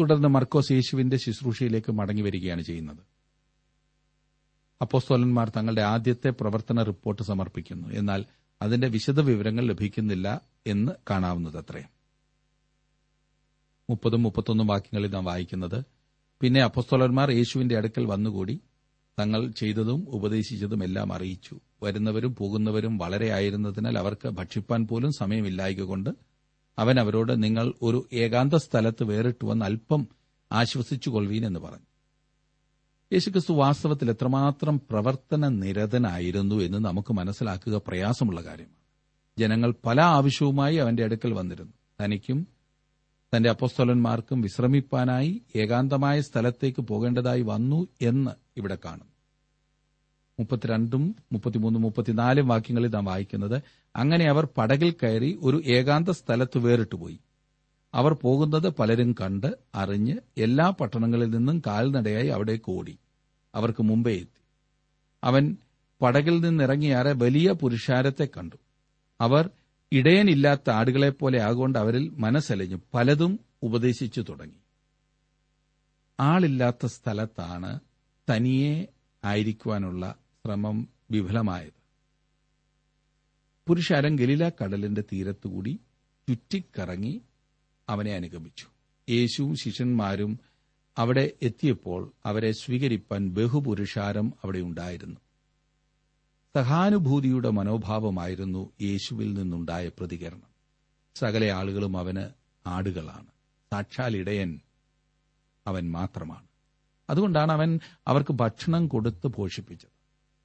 തുടർന്ന് 0.00 0.28
മർക്കോസ് 0.28 0.72
യേശുവിന്റെ 0.72 1.16
ശുശ്രൂഷയിലേക്ക് 1.16 1.92
മടങ്ങിവരികയാണ് 1.92 2.62
ചെയ്യുന്നത്. 2.62 3.13
അപ്പോസ്തോലന്മാർ 4.80 5.48
തങ്ങളുടെ 5.48 5.82
ആദ്യത്തെ 5.82 6.30
പ്രവർത്തന 6.30 6.82
റിപ്പോർട്ട് 6.82 7.22
സമർപ്പിക്കുന്നു. 7.22 7.88
എന്നാൽ 7.88 8.24
അതിന്റെ 8.62 8.88
വിശദ 8.88 9.20
വിവരങ്ങൾ 9.20 9.66
ലഭിക്കുന്നില്ല 9.66 10.40
എന്ന് 10.66 10.92
കാണാവുന്നതത്രേ 11.10 11.84
മുപ്പതും 13.90 14.22
മുപ്പത്തൊന്നും 14.22 14.66
വാക്യങ്ങളിൽ 14.66 15.10
നാം 15.10 15.24
വായിക്കുന്നത് 15.24 15.84
പിന്നെ 16.40 16.62
അപ്പസ്തോലന്മാർ 16.62 17.30
യേശുവിന്റെ 17.30 17.76
അടുക്കൽ 17.76 18.06
വന്നുകൂടി 18.06 18.60
തങ്ങൾ 19.18 19.50
ചെയ്തതും 19.50 20.06
ഉപദേശിച്ചതും 20.08 20.84
എല്ലാം 20.84 21.12
അറിയിച്ചു. 21.12 21.60
വരുന്നവരും 21.82 22.34
പോകുന്നവരും 22.34 22.98
വളരെ 22.98 23.30
ആയിരുന്നതിനാൽ 23.30 23.98
അവർക്ക് 23.98 24.28
ഭക്ഷിപ്പാൻ 24.28 24.86
പോലും 24.86 25.12
സമയമില്ലായകൊണ്ട് 25.12 26.10
അവൻ 26.78 27.00
അവരോട് 27.00 27.42
നിങ്ങൾ 27.42 27.72
ഒരു 27.82 28.08
ഏകാന്ത 28.12 28.54
സ്ഥലത്ത് 28.54 29.04
വേറിട്ടുവെന്ന് 29.04 29.64
അല്പം 29.64 30.08
ആശ്വസിച്ചു 30.52 31.10
കൊള്ളുവീൻ 31.10 31.46
എന്ന് 31.46 31.60
പറഞ്ഞു. 31.60 31.93
യേശുക്രിസ്തു 33.14 33.52
വാസ്തവത്തിൽ 33.52 34.10
എത്രമാത്രം 34.10 34.80
പ്രവർത്തന 34.90 35.48
നിരതനായിരുന്നു 35.48 36.54
എന്ന് 36.54 36.78
നമുക്ക് 36.78 37.12
മനസ്സിലാക്കുക 37.12 37.82
പ്രയാസമുള്ള 37.86 38.42
കാര്യമാണ്. 38.42 38.74
ജനങ്ങൾ 39.38 39.74
പല 39.86 40.00
ആവശ്യവുമായി 40.00 40.76
അവന്റെ 40.76 41.04
അടുക്കൽ 41.04 41.32
വന്നിരുന്നു. 41.32 41.72
തനിക്കും 42.00 42.46
തന്റെ 43.36 43.50
അപ്പസ്തോലന്മാർക്കും 43.50 44.40
വിശ്രമിപ്പാനായി 44.40 45.42
ഏകാന്തമായ 45.56 46.20
സ്ഥലത്തേക്ക് 46.20 46.82
പോകേണ്ടതായി 46.82 47.42
വന്നു 47.42 47.88
എന്ന് 48.02 48.30
ഇവിടെ 48.56 48.78
കാണുന്നു. 48.84 49.12
മുപ്പത്തിരണ്ടും 50.40 51.16
മുപ്പത്തിമൂന്നും 51.32 51.82
മുപ്പത്തിനാലും 51.82 52.48
വാക്യങ്ങളിൽ 52.48 52.88
നാം 52.88 53.04
വായിക്കുന്നത് 53.04 53.62
അങ്ങനെ 53.96 54.30
അവർ 54.30 54.48
പടകിൽ 54.58 54.90
കയറി 54.90 55.38
ഒരു 55.42 55.62
ഏകാന്ത 55.66 56.08
സ്ഥലത്ത് 56.08 56.58
വേറിട്ടുപോയി 56.58 57.18
അവർ 57.94 58.12
പോകുന്നത് 58.12 58.68
പലരും 58.68 59.14
കണ്ട് 59.20 59.58
അറിഞ്ഞ് 59.74 60.16
എല്ലാ 60.38 60.70
പട്ടണങ്ങളിൽ 60.70 61.30
നിന്നും 61.30 61.62
കാൽനടയായി 61.66 62.26
അവിടേക്ക് 62.26 62.70
ഓടി. 62.70 62.98
അവർക്ക് 63.54 63.82
മുമ്പേ 63.82 64.12
എത്തി. 64.12 64.44
അവൻ 65.24 65.56
പടകിൽ 66.02 66.40
നിന്നിറങ്ങിയാറെ 66.40 67.12
വലിയ 67.12 67.52
പുരുഷാരത്തെ 67.52 68.28
കണ്ടു. 68.36 68.56
അവർ 69.20 69.50
ഇടയനില്ലാത്ത 69.92 70.70
ആടുകളെപ്പോലെ 70.70 71.42
ആകൊണ്ട് 71.42 71.78
അവരിൽ 71.78 72.08
മനസ്സലിഞ്ഞു. 72.08 72.76
പലതും 72.94 73.40
ഉപദേശിച്ചു 73.62 74.20
തുടങ്ങി. 74.20 74.56
ആളില്ലാത്ത 76.20 76.86
സ്ഥലത്താണ് 76.86 77.80
തനിയെ 78.30 78.86
ആയിരിക്കുവാനുള്ള 79.24 80.14
ശ്രമം 80.46 80.88
വിഫലമായത്. 81.10 81.84
പുരുഷാരം 83.68 84.16
ഗലീല 84.16 84.48
കടലിന്റെ 84.48 85.04
തീരത്തുകൂടി 85.12 85.80
ചുറ്റിക്കറങ്ങി 86.28 87.22
അവനെ 87.88 88.14
അനുഗമിച്ചു. 88.14 88.66
യേശുവും 89.10 89.56
ശിഷ്യന്മാരും 89.56 90.40
അവിടെ 90.98 91.30
എത്തിയപ്പോൾ 91.42 92.12
അവരെ 92.26 92.52
സ്വീകരിപ്പാൻ 92.52 93.28
ബഹുപുരുഷാരം 93.28 94.32
അവിടെ 94.44 94.58
ഉണ്ടായിരുന്നു. 94.58 95.16
സഹാനുഭൂതിയുടെ 96.56 97.50
മനോഭാവമായിരുന്നു 97.50 98.72
യേശുവിൽ 98.82 99.32
നിന്നുണ്ടായ 99.32 99.88
പ്രതികരണം. 99.88 100.54
സകല 101.14 101.44
ആളുകളും 101.44 101.98
അവന് 101.98 102.28
ആടുകളാണ്. 102.68 103.26
സാക്ഷാൽ 103.72 104.16
ഇടയൻ 104.16 104.60
അവൻ 105.66 105.90
മാത്രമാണ്. 105.90 106.46
അതുകൊണ്ടാണ് 107.10 107.52
അവൻ 107.52 107.80
അവർക്ക് 108.06 108.32
ഭക്ഷണം 108.32 108.88
കൊടുത്ത് 108.88 109.26
പോഷിപ്പിച്ചത്. 109.26 109.90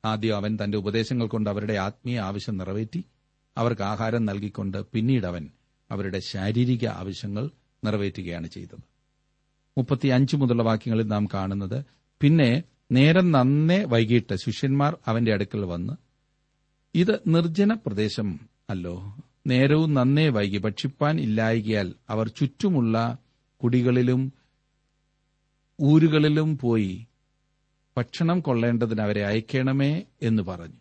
ആദ്യം 0.06 0.36
അവൻ 0.36 0.58
തന്റെ 0.64 0.78
ഉപദേശങ്ങൾ 0.78 1.28
കൊണ്ട് 1.28 1.50
അവരുടെ 1.50 1.74
ആത്മീയ 1.74 2.20
ആവശ്യം 2.20 2.58
നിറവേറ്റി 2.58 3.06
അവർക്ക് 3.58 3.82
ആഹാരം 3.82 4.26
നൽകിക്കൊണ്ട് 4.26 4.86
പിന്നീട് 4.86 5.26
അവൻ 5.26 5.50
അവരുടെ 5.92 6.20
ശാരീരിക 6.20 6.88
ആവശ്യങ്ങൾ 6.88 7.50
നിറവേറ്റുകയാണ് 7.86 8.48
ചെയ്തത്. 8.48 8.99
മുപ്പത്തിയഞ്ച് 9.80 10.36
മുതലുള്ള 10.38 10.63
വാക്യങ്ങളിൽ 10.63 11.08
നാം 11.08 11.26
കാണുന്നത് 11.34 11.78
പിന്നെ 12.22 12.50
നേരം 12.92 13.32
നന്നേ 13.32 13.80
വൈകിട്ട് 13.84 14.36
ശിഷ്യന്മാർ 14.36 14.94
അവന്റെ 15.08 15.32
അടുക്കൽ 15.34 15.63
വന്ന് 15.65 15.94
ഇത് 16.96 17.13
നിർജന 17.28 17.74
പ്രദേശം 17.74 18.30
അല്ലോ. 18.70 18.96
നേരവും 19.48 19.94
നന്നേ 19.94 20.26
വൈകി 20.30 20.58
ഭക്ഷിപ്പാൻ 20.58 21.15
ഇല്ലായികയാൽ 21.20 21.88
അവർ 22.10 22.28
ചുറ്റുമുള്ള 22.30 22.96
കുടികളിലും 23.62 24.22
ഊരുകളിലും 25.80 26.58
പോയി 26.58 26.94
ഭക്ഷണം 27.98 28.39
കൊള്ളേണ്ടതിന് 28.39 29.02
അവരെ 29.02 29.26
അയക്കണമേ 29.26 29.92
എന്ന് 30.22 30.44
പറഞ്ഞു. 30.44 30.80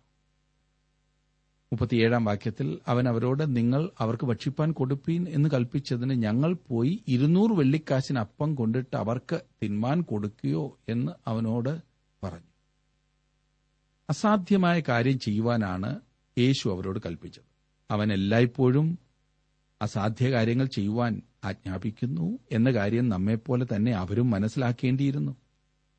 മുപ്പത്തിയേഴാം 1.72 2.24
വാക്യത്തിൽ 2.24 2.78
അവൻ 2.87 3.09
അവരോട് 3.09 3.57
നിങ്ങൾ 3.57 3.90
അവർക്ക് 3.98 4.26
ഭക്ഷിപ്പാൻ 4.26 4.72
കൊടുപ്പീൻ 4.72 5.26
എന്ന് 5.28 5.48
കൽപ്പിച്ചതിന് 5.48 6.11
ഞങ്ങൾ 6.11 6.57
പോയി 6.68 7.04
ഇരുന്നൂറ് 7.09 7.59
വെള്ളിക്കാശിന് 7.59 8.18
അപ്പം 8.18 8.54
കൊണ്ടിട്ട് 8.54 8.96
അവർക്ക് 8.96 9.40
തിന്മാൻ 9.62 10.02
കൊടുക്കുകയോ 10.02 10.78
എന്ന് 10.88 11.12
അവനോട് 11.26 11.83
പറഞ്ഞു. 12.22 12.52
അസാധ്യമായ 14.11 14.83
കാര്യം 14.88 15.18
ചെയ്യുവാനാണ് 15.18 16.00
യേശു 16.38 16.68
അവരോട് 16.68 16.98
കൽപ്പിച്ചത്. 17.07 17.44
അവൻ 17.90 18.12
എല്ലായ്പ്പോഴും 18.12 18.98
അസാധ്യ 19.83 20.31
കാര്യങ്ങൾ 20.31 20.66
ചെയ്യുവാൻ 20.66 21.22
ആജ്ഞാപിക്കുന്നു 21.44 22.38
എന്ന 22.52 22.70
കാര്യം 22.70 23.09
നമ്മെപ്പോലെ 23.09 23.66
തന്നെ 23.76 23.92
അവരും 23.92 24.31
മനസ്സിലാക്കേണ്ടിയിരുന്നു. 24.31 25.37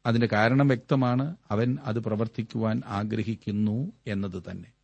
അതിന്റെ 0.06 0.28
കാരണം 0.34 0.68
വ്യക്തമാണ് 0.68 1.36
അവൻ 1.52 1.78
അത് 1.86 2.00
പ്രവർത്തിക്കുവാൻ 2.00 2.82
ആഗ്രഹിക്കുന്നു 2.88 3.92
എന്നത് 4.08 4.44
തന്നെ. 4.52 4.79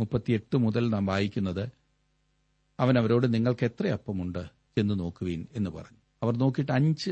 മുപ്പത്തിയെട്ട് 0.00 0.56
മുതൽ 0.56 0.88
നാം 0.88 1.06
വായിക്കുന്നത് 1.06 1.68
അവൻ 2.80 2.98
അവരോട് 2.98 3.34
നിങ്ങൾക്ക് 3.34 3.64
എത്ര 3.64 3.86
അപ്പമുണ്ട് 3.88 4.44
എന്ന് 4.78 5.00
നോക്കുവീൻ 5.00 5.46
എന്ന് 5.52 5.70
പറഞ്ഞു. 5.70 5.98
അവർ 6.22 6.36
നോക്കിയിട്ട് 6.36 6.72
അഞ്ച് 6.72 7.10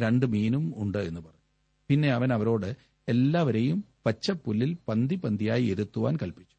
രണ്ട് 0.00 0.26
മീനും 0.26 0.74
ഉണ്ട് 0.76 0.98
എന്ന് 0.98 1.20
പറഞ്ഞു. 1.20 1.44
പിന്നെ 1.88 2.08
അവൻ 2.08 2.32
അവരോട് 2.32 2.76
എല്ലാവരെയും 3.08 3.84
പച്ചപ്പുല്ലിൽ 4.06 4.76
പന്തി 4.88 5.14
പന്തിയായി 5.14 5.62
ഇരുത്തുവാൻ 5.62 6.18
കൽപ്പിച്ചു. 6.22 6.56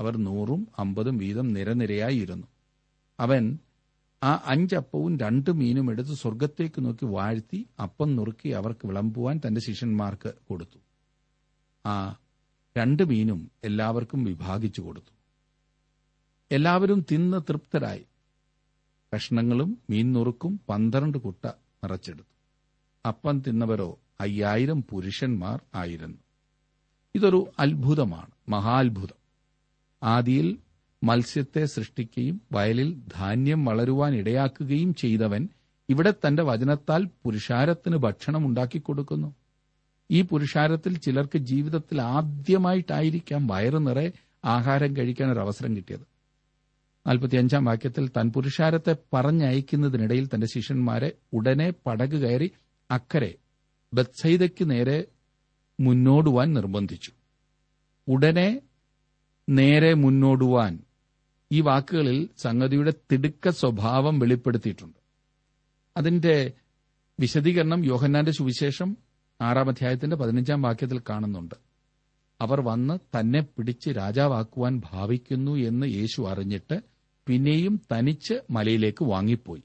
അവർ 0.00 0.16
നൂറും 0.16 0.68
അമ്പതും 0.78 1.16
വീതം 1.18 1.48
നിരനിരയായി 1.48 2.16
ഇരുന്നു. 2.16 2.46
അവൻ 3.20 3.58
ആ 4.22 4.42
അഞ്ചപ്പവും 4.46 5.18
രണ്ട് 5.18 5.50
മീനും 5.52 5.90
എടുത്ത് 5.90 6.14
സ്വർഗത്തേക്ക് 6.14 6.84
നോക്കി 6.84 7.04
വാഴ്ത്തി 7.04 7.66
അപ്പം 7.82 8.16
നുറുക്കി 8.16 8.48
അവർക്ക് 8.48 8.86
വിളമ്പുവാൻ 8.86 9.40
തന്റെ 9.46 9.60
ശിഷ്യന്മാർക്ക് 9.60 10.32
കൊടുത്തു. 10.48 10.78
ആ 11.86 12.16
രണ്ട് 12.76 13.02
മീനും 13.02 13.50
എല്ലാവർക്കും 13.64 14.24
വിഭാഗിച്ചു 14.24 14.80
കൊടുത്തു. 14.80 15.14
എല്ലാവരും 16.52 17.06
തിന്ന് 17.12 17.40
തൃപ്തരായി. 17.50 18.04
കഷ്ണങ്ങളും 19.14 19.78
മീൻ 19.90 20.12
നുറുക്കും 20.12 20.60
പന്ത്രണ്ട് 20.68 21.18
കുട്ട 21.18 21.46
നിറച്ചെടുത്തു. 21.46 22.36
അപ്പം 23.08 23.40
തിന്നവരോ 23.40 23.98
അയ്യായിരം 24.20 24.84
പുരുഷന്മാർ 24.90 25.60
ആയിരുന്നു. 25.74 26.18
ഇതൊരു 27.14 27.50
അത്ഭുതമാണ് 27.58 28.30
മഹാത്ഭുതം. 28.48 29.26
ആദിയിൽ 30.02 30.58
മത്സ്യത്തെ 31.04 31.64
സൃഷ്ടിക്കുകയും 31.64 32.42
വയലിൽ 32.52 33.00
ധാന്യം 33.14 33.64
വളരുവാൻ 33.64 34.14
ഇടയാക്കുകയും 34.14 34.94
ചെയ്തവൻ 34.94 35.48
ഇവിടെ 35.88 36.14
തന്റെ 36.26 36.42
വചനത്താൽ 36.42 37.08
പുരുഷാരത്തിന് 37.24 37.96
ഭക്ഷണം 37.96 38.46
ഉണ്ടാക്കിക്കൊടുക്കുന്നു 38.46 39.34
ഈ 40.10 40.22
പുരുഷാരത്തിൽ 40.22 40.98
ചിലർക്ക് 40.98 41.38
ജീവിതത്തിൽ 41.38 42.00
ആദ്യമായിട്ടായിരിക്കാം 42.00 43.46
വയറു 43.46 43.78
നിറയെ 43.78 44.10
ആഹാരം 44.44 44.96
കഴിക്കാൻ 44.96 45.32
ഒരു 45.32 45.40
അവസരം 45.40 45.76
കിട്ടിയത്. 45.76 46.00
നാൽപ്പത്തിയഞ്ചാം 47.06 47.64
വാക്യത്തിൽ 47.64 48.10
തൻ 48.16 48.32
പുരുഷാരത്തെ 48.32 48.96
പറഞ്ഞയക്കുന്നതിനിടയിൽ 49.12 50.28
തന്റെ 50.34 50.46
ശിഷ്യന്മാരെ 50.46 51.12
ഉടനെ 51.32 51.72
പടക് 51.86 52.16
കയറി 52.16 52.50
അക്കരെ 52.90 53.34
ബത്സൈദയ്ക്ക് 53.94 54.70
നേരെ 54.70 55.04
മുന്നോടുവാൻ 55.80 56.52
നിർബന്ധിച്ചു. 56.52 57.12
ഉടനെ 58.08 58.60
നേരെ 59.48 59.94
മുന്നോടുവാൻ 59.94 60.78
ഈ 61.52 61.60
വാക്കുകളിൽ 61.60 62.28
സംഗതിയുടെ 62.38 62.92
തിടുക്ക 63.12 63.48
സ്വഭാവം 63.48 64.18
വെളിപ്പെടുത്തിയിട്ടുണ്ട്. 64.18 64.98
അതിന്റെ 65.96 66.52
വിശദീകരണം 67.20 67.84
യോഹന്നാന്റെ 67.84 68.32
സുവിശേഷം 68.32 68.96
ആറാം 69.40 69.68
അധ്യായത്തിന്റെ 69.68 70.16
പതിനഞ്ചാം 70.16 70.62
വാക്യത്തിൽ 70.62 71.00
കാണുന്നുണ്ട്. 71.10 71.54
അവർ 72.40 72.60
വന്ന് 72.60 72.98
തന്നെ 73.20 73.40
പിടിച്ച് 73.40 73.90
രാജാവാക്കുവാൻ 73.90 74.82
ഭാവിക്കുന്നു 74.90 75.56
എന്ന് 75.56 75.86
യേശു 75.86 76.22
അറിഞ്ഞിട്ട് 76.22 76.80
പിന്നെയും 77.26 77.80
തനിച്ച് 77.92 78.34
മലയിലേക്ക് 78.50 79.04
വാങ്ങിപ്പോയി. 79.04 79.62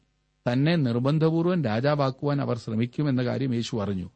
തന്നെ 0.53 0.75
നിർബന്ധപൂർവം 0.75 1.63
രാജാവാക്കുവാൻ 1.63 2.41
അവർ 2.41 2.57
ശ്രമിക്കുമെന്ന 2.57 3.25
കാര്യം 3.25 3.55
യേശു 3.55 3.75
അറിഞ്ഞു. 3.75 4.10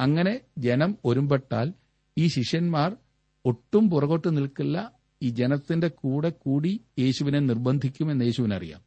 അങ്ങനെ 0.00 0.40
ജനം 0.58 0.98
ഒരുമ്പെട്ടാൽ 1.04 1.72
ഈ 2.18 2.26
ശിഷ്യന്മാർ 2.26 2.96
ഒട്ടും 3.44 3.90
പുറകോട്ട് 3.90 4.36
നിൽക്കില്ല. 4.36 4.92
ഈ 5.22 5.28
ജനത്തിന്റെ 5.28 5.88
കൂടെ 5.88 6.30
കൂടി 6.30 6.80
യേശുവിനെ 6.98 7.38
നിർബന്ധിക്കുമെന്ന് 7.38 8.24
യേശുവിനറിയാം. 8.24 8.80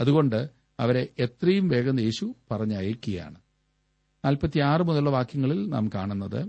അതുകൊണ്ട് 0.00 0.48
അവരെ 0.80 1.08
എത്രയും 1.18 1.68
വേഗം 1.68 2.00
യേശു 2.00 2.34
പറഞ്ഞയക്കുകയാണ്. 2.50 3.45
നാൽപ്പത്തിയാറ് 4.24 4.82
മുതലുള്ള 4.82 5.10
വാക്യങ്ങളിൽ 5.10 5.68
നാം 5.68 5.90
കാണുന്നത് 5.94 6.48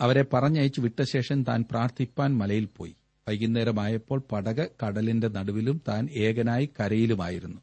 അവരെ 0.00 0.24
പറഞ്ഞയച്ചു 0.32 0.80
വിട്ട 0.80 1.02
ശേഷം 1.02 1.44
താൻ 1.44 1.64
പ്രാർത്ഥിപ്പാൻ 1.70 2.38
മലയിൽ 2.38 2.68
പോയി. 2.76 2.96
വൈകുന്നേരമായപ്പോൾ 3.28 4.22
പടക 4.32 4.64
കടലിന്റെ 4.84 5.28
നടുവിലും 5.28 5.82
താൻ 5.88 6.08
ഏകനായി 6.12 6.70
കരയിലുമായിരുന്നു. 6.80 7.60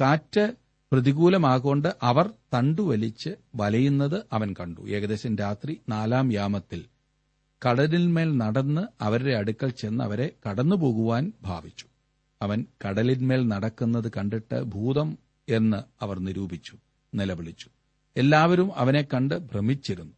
കാറ്റ് 0.00 0.54
പ്രതികൂലമാകൊണ്ട് 0.92 1.88
അവർ 2.02 2.30
തണ്ടുവലിച്ച് 2.54 3.30
വലയുന്നത് 3.54 4.22
അവൻ 4.32 4.54
കണ്ടു. 4.60 4.80
ഏകദേശം 4.80 5.36
രാത്രി 5.36 5.80
നാലാം 5.88 6.32
യാമത്തിൽ 6.32 6.84
കടലിന്മേൽ 7.62 8.36
നടന്ന് 8.36 8.82
അവരുടെ 9.00 9.34
അടുക്കൽ 9.34 9.70
ചെന്ന് 9.70 10.04
അവരെ 10.04 10.30
കടന്നുപോകുവാൻ 10.48 11.32
ഭാവിച്ചു. 11.42 11.86
അവൻ 12.42 12.64
കടലിന്മേൽ 12.84 13.48
നടക്കുന്നത് 13.48 14.12
കണ്ടിട്ട് 14.16 14.62
ഭൂതം 14.62 15.18
എന്ന് 15.48 15.76
അവർ 16.02 16.18
നിരൂപിച്ചു 16.18 16.76
നിലവിളിച്ചു. 17.14 17.68
എല്ലാവരും 18.16 18.74
അവനെ 18.74 19.02
കണ്ട് 19.02 19.38
ഭ്രമിച്ചിരുന്നു. 19.38 20.12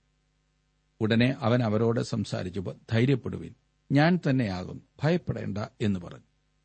ഉടനെ 1.01 1.37
അവൻ 1.41 1.63
അവരോട് 1.63 2.01
സംസാരിച്ചു 2.01 2.61
ധൈര്യപ്പെടുവിൻ. 2.93 3.55
ഞാൻ 3.93 4.19
തന്നെയാകുന്നു 4.31 4.83
ഭയപ്പെടേണ്ട 5.05 5.59
എന്ന് 5.81 6.01
പറഞ്ഞു. 6.01 6.25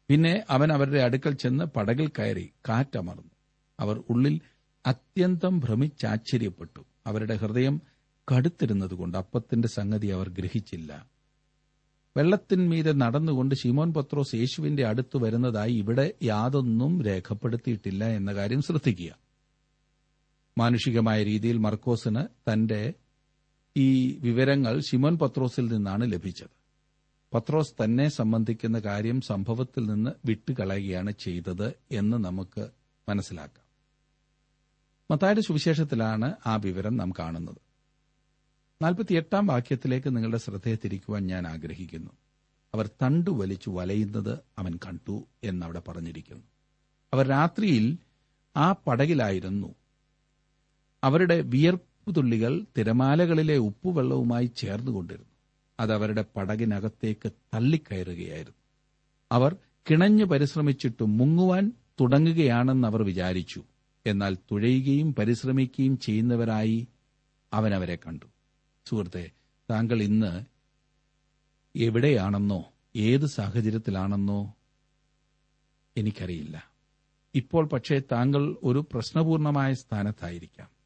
പിന്നെ 0.10 0.44
അവൻ 0.50 0.74
അവരുടെ 0.74 1.02
അടുക്കൽ 1.02 1.34
ചെന്ന് 1.34 1.64
പടകിൽ 1.64 2.08
കയറി 2.08 2.52
കാറ്റമർന്നു 2.70 3.32
അവർ 3.80 4.04
ഉള്ളിൽ 4.10 4.42
അത്യന്തം 4.86 5.60
ഭ്രമിച്ചാശ്ചര്യപ്പെട്ടു. 5.60 6.82
അവരുടെ 7.08 7.36
ഹൃദയം 7.36 7.82
കടുത്തിരുന്നതുകൊണ്ട് 8.36 9.18
അപ്പത്തിന്റെ 9.18 9.68
സംഗതി 9.68 10.08
അവർ 10.08 10.30
ഗ്രഹിച്ചില്ല. 10.30 11.10
വെള്ളത്തിന്മീതെ 12.18 12.92
നടന്നുകൊണ്ട് 12.92 13.56
ശിമോൻ 13.56 13.94
പത്രോസ് 13.94 14.36
യേശുവിന്റെ 14.36 14.88
അടുത്ത് 14.88 15.24
വരുന്നതായി 15.24 15.74
ഇവിടെ 15.74 16.14
യാതൊന്നും 16.24 17.02
രേഖപ്പെടുത്തിയിട്ടില്ല 17.02 18.06
എന്ന 18.06 18.34
കാര്യം 18.34 18.62
ശ്രദ്ധിക്കുക. 18.62 19.27
മാനുഷികമായ 20.58 21.24
രീതിയിൽ 21.24 21.58
മർക്കോസിന് 21.58 22.52
തന്റെ 22.52 22.94
ഈ 23.78 24.18
വിവരങ്ങൾ 24.18 24.80
ശിമോൻ 24.80 25.18
പത്രോസിൽ 25.18 25.74
നിന്നാണ് 25.74 26.12
ലഭിച്ചത്. 26.12 26.58
പത്രോസ് 27.34 27.84
തന്നെ 27.84 28.10
സംബന്ധിക്കുന്ന 28.10 28.80
കാര്യം 28.80 29.22
സംഭവത്തിൽ 29.22 29.86
നിന്ന് 29.86 30.12
വിട്ടുകളയുകയാണ് 30.26 31.12
ചെയ്തത് 31.12 31.74
എന്ന് 31.92 32.18
നമുക്ക് 32.18 32.68
മനസ്സിലാക്കാം. 33.10 33.68
മത്തായുടെ 35.12 35.42
സുവിശേഷത്തിലാണ് 35.42 36.34
ആ 36.46 36.56
വിവരം 36.56 36.98
നാം 36.98 37.12
കാണുന്നത്. 37.20 37.58
നാൽപ്പത്തിയെട്ടാം 38.82 39.48
വാക്യത്തിലേക്ക് 39.48 40.16
നിങ്ങളുടെ 40.16 40.38
ശ്രദ്ധയെ 40.38 40.76
തിരിക്കുവാൻ 40.76 41.28
ഞാൻ 41.28 41.48
ആഗ്രഹിക്കുന്നു. 41.48 42.12
അവർ 42.74 42.88
തണ്ടു 42.88 43.30
വലിച്ചു 43.30 43.70
വലയുന്നത് 43.70 44.40
അവൻ 44.58 44.80
കണ്ടു 44.86 45.28
എന്നവിടെ 45.44 45.80
പറഞ്ഞിരിക്കുന്നു. 45.80 46.44
അവർ 47.14 47.28
രാത്രിയിൽ 47.28 47.98
ആ 48.58 48.72
പടകിലായിരുന്നു 48.72 49.76
അവരുടെ 51.08 51.42
വിയർപ്പുതുള്ളികൾ 51.42 52.66
തിരമാലകളിലെ 52.78 53.58
ഉപ്പുവെള്ളവുമായി 53.58 54.46
ചേർന്നുകൊണ്ടിരുന്നു. 54.46 55.30
അത് 55.80 55.94
അവരുടെ 55.94 56.26
പടകിനകത്തേക്ക് 56.36 57.32
തള്ളിക്കയറുകയായിരുന്നു. 57.32 58.58
അവർ 59.32 59.56
കിണഞ്ഞു 59.90 60.26
പരിശ്രമിച്ചിട്ട് 60.26 61.04
മുങ്ങുവാൻ 61.04 61.72
തുടങ്ങുകയാണെന്ന് 62.02 62.88
അവർ 62.88 63.04
വിചാരിച്ചു. 63.04 63.64
എന്നാൽ 64.06 64.38
തുഴയുകയും 64.52 65.16
പരിശ്രമിക്കുകയും 65.16 65.98
ചെയ്യുന്നവരായി 65.98 66.88
അവനവരെ 67.54 67.96
കണ്ടു. 67.96 68.26
സുഹൃത്തെ 68.86 69.32
താങ്കൾ 69.72 70.02
ഇന്ന് 70.02 70.42
എവിടെയാണെന്നോ 71.76 72.74
ഏത് 72.96 73.26
സാഹചര്യത്തിലാണെന്നോ 73.26 74.54
എനിക്കറിയില്ല. 75.98 76.72
ഇപ്പോൾ 77.36 77.66
പക്ഷേ 77.66 78.02
താങ്കൾ 78.12 78.58
ഒരു 78.64 78.88
പ്രശ്നപൂർണമായ 78.94 79.74
സ്ഥാനത്തായിരിക്കാം. 79.74 80.77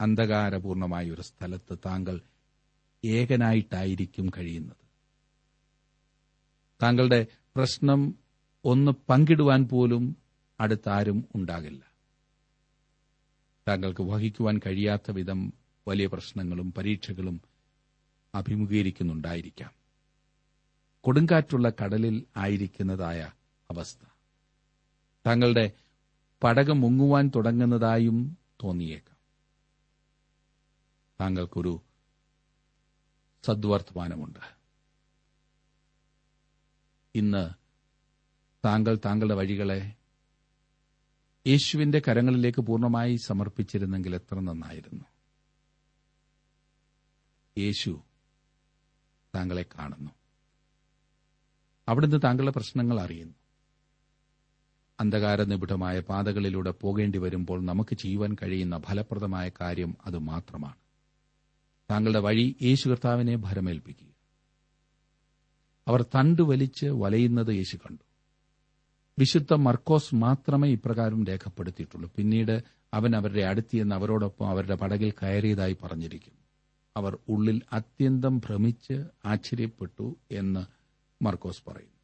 അന്ധകാരപൂർണമായ 0.00 1.10
ഒരു 1.10 1.22
സ്ഥലത്ത് 1.22 1.78
താങ്കൾ 1.86 2.20
ഏകനായിട്ടായിരിക്കും 3.04 4.30
കഴിയുന്നത്. 4.38 4.76
താങ്കളുടെ 6.82 7.26
പ്രശ്നം 7.56 8.14
ഒന്ന് 8.64 8.92
പങ്കിടുവാൻ 9.08 9.68
പോലും 9.68 10.16
അടുത്താരും 10.60 11.24
ഉണ്ടാകില്ല. 11.34 11.94
താങ്കൾക്ക് 13.68 14.00
വഹിക്കുവാൻ 14.00 14.60
കഴിയാത്ത 14.66 15.10
വിധം 15.10 15.52
വലിയ 15.88 16.06
പ്രശ്നങ്ങളും 16.06 16.72
പരീക്ഷകളും 16.72 17.40
അഭിമുഖീകരിക്കുന്നുണ്ടായിരിക്കാം. 18.34 19.70
കൊടുങ്കാറ്റുള്ള 21.00 21.72
കടലിൽ 21.84 22.24
ആയിരിക്കുന്നതായ 22.36 23.30
അവസ്ഥ. 23.70 24.06
താങ്കളുടെ 25.26 25.72
പടകം 26.44 26.80
മുങ്ങുവാൻ 26.80 27.30
തുടങ്ങുന്നതായും 27.34 28.38
തോന്നിയേക്കാം. 28.62 29.13
താങ്കൾക്കൊരു 31.20 31.82
സദ്വർത്തമാനമുണ്ട്. 33.46 34.38
ഇന്ന് 37.14 37.50
താങ്കൾ 38.64 38.98
താങ്കളുടെ 39.04 39.34
വഴികളെ 39.34 39.94
യേശുവിന്റെ 41.46 42.02
കരങ്ങളിലേക്ക് 42.08 42.62
പൂർണമായി 42.62 43.16
സമർപ്പിച്ചിരുന്നെങ്കിൽ 43.16 44.14
എത്ര 44.14 44.40
നന്നായിരുന്നു. 44.40 45.04
യേശു 47.58 48.02
താങ്കളെ 49.34 49.62
കാണുന്നു. 49.62 50.10
അവിടുന്ന് 51.88 52.16
താങ്കളുടെ 52.24 52.52
പ്രശ്നങ്ങൾ 52.52 53.00
അറിയുന്നു. 53.00 53.34
അന്ധകാര 55.00 55.42
നിബിഡമായ 55.42 56.00
പാതകളിലൂടെ 56.00 56.70
പോകേണ്ടി 56.70 57.18
വരുമ്പോൾ 57.18 57.62
നമുക്ക് 57.64 57.94
ചെയ്യുവാൻ 57.94 58.36
കഴിയുന്ന 58.42 58.78
ഫലപ്രദമായ 58.78 59.50
കാര്യം 59.60 59.96
അത് 60.06 60.18
മാത്രമാണ്. 60.18 60.83
താങ്കളുടെ 61.90 62.18
വഴി 62.18 62.56
യേശു 62.62 62.88
കർത്താവിനെ 62.88 63.36
ഭരമേൽപ്പിക്കുക. 63.36 64.14
അവർ 65.88 66.02
തണ്ട് 66.02 66.42
വലിച്ച് 66.42 66.86
വലയുന്നത് 66.86 67.54
യേശു 67.54 67.76
കണ്ടു. 67.76 68.04
വിശുദ്ധ 69.18 69.54
മർക്കോസ് 69.54 70.14
മാത്രമേ 70.14 70.68
ഇപ്രകാരം 70.68 71.24
രേഖപ്പെടുത്തിയിട്ടുള്ളൂ. 71.24 72.12
പിന്നീട് 72.16 72.64
അവൻ 72.94 73.16
അവരുടെ 73.16 73.42
അടുത്തിയെന്ന് 73.42 73.94
അവരോടൊപ്പം 73.94 74.48
അവരുടെ 74.48 74.74
പടകിൽ 74.74 75.10
കയറിയതായി 75.10 75.76
പറഞ്ഞിരിക്കുന്നു 75.82 76.40
അവർ 76.96 77.18
ഉള്ളിൽ 77.28 77.62
അത്യന്തം 77.72 78.38
ഭ്രമിച്ച് 78.38 79.04
ആശ്ചര്യപ്പെട്ടു 79.24 80.16
എന്ന് 80.30 80.60
മർക്കോസ് 81.24 81.62
പറയുന്നു. 81.66 81.94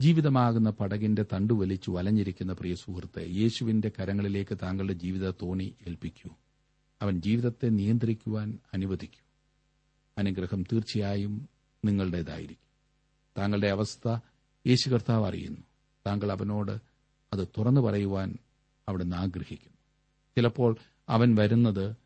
ജീവിതമാകുന്ന 0.00 0.70
പടകിന്റെ 0.70 1.22
തണ്ടു 1.22 1.54
വലിച്ചു 1.54 1.90
വലഞ്ഞിരിക്കുന്ന 1.90 2.52
പ്രിയ 2.52 2.74
സുഹൃത്തെ 2.74 3.26
യേശുവിന്റെ 3.28 3.92
കരങ്ങളിലേക്ക് 4.00 4.58
താങ്കളുടെ 4.62 4.92
ജീവിത 4.92 5.30
തോണി 5.30 5.74
ഏൽപ്പിക്കൂ. 5.88 6.30
അവൻ 7.02 7.20
ജീവിതത്തെ 7.20 7.68
നിയന്ത്രിക്കുവാൻ 7.68 8.58
അനുവദിക്കും. 8.74 9.30
അനുഗ്രഹം 10.18 10.62
തീർച്ചയായും 10.62 11.48
നിങ്ങളുടേതായിരിക്കും. 11.84 12.70
താങ്കളുടെ 13.38 13.68
അവസ്ഥ 13.68 14.18
യേശു 14.66 14.90
കർത്താവ് 14.90 15.26
അറിയുന്നു. 15.26 15.60
താങ്കൾ 16.06 16.32
അവനോട് 16.32 16.72
അത് 17.32 17.48
തുറന്നു 17.58 17.80
പറയുവാൻ 17.80 18.36
അവിടുന്ന് 18.88 19.16
ആഗ്രഹിക്കുന്നു. 19.16 19.76
ചിലപ്പോൾ 20.36 20.76
അവൻ 21.08 21.34
വരുന്നത് 21.34 21.96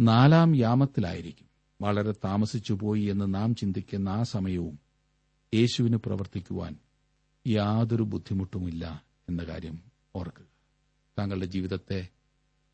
നാലാം 0.00 0.56
യാമത്തിലായിരിക്കും. 0.56 1.46
വളരെ 1.82 2.12
താമസിച്ചുപോയി 2.12 3.02
എന്ന് 3.02 3.34
നാം 3.34 3.54
ചിന്തിക്കുന്ന 3.54 4.08
ആ 4.08 4.22
സമയവും 4.22 4.78
യേശുവിന് 5.54 5.96
പ്രവർത്തിക്കുവാൻ 5.96 6.76
യാതൊരു 7.46 8.02
ബുദ്ധിമുട്ടുമില്ല 8.02 9.04
എന്ന 9.28 9.44
കാര്യം 9.44 9.82
ഓർക്കുക. 10.16 10.46
താങ്കളുടെ 11.18 11.46
ജീവിതത്തെ 11.46 12.08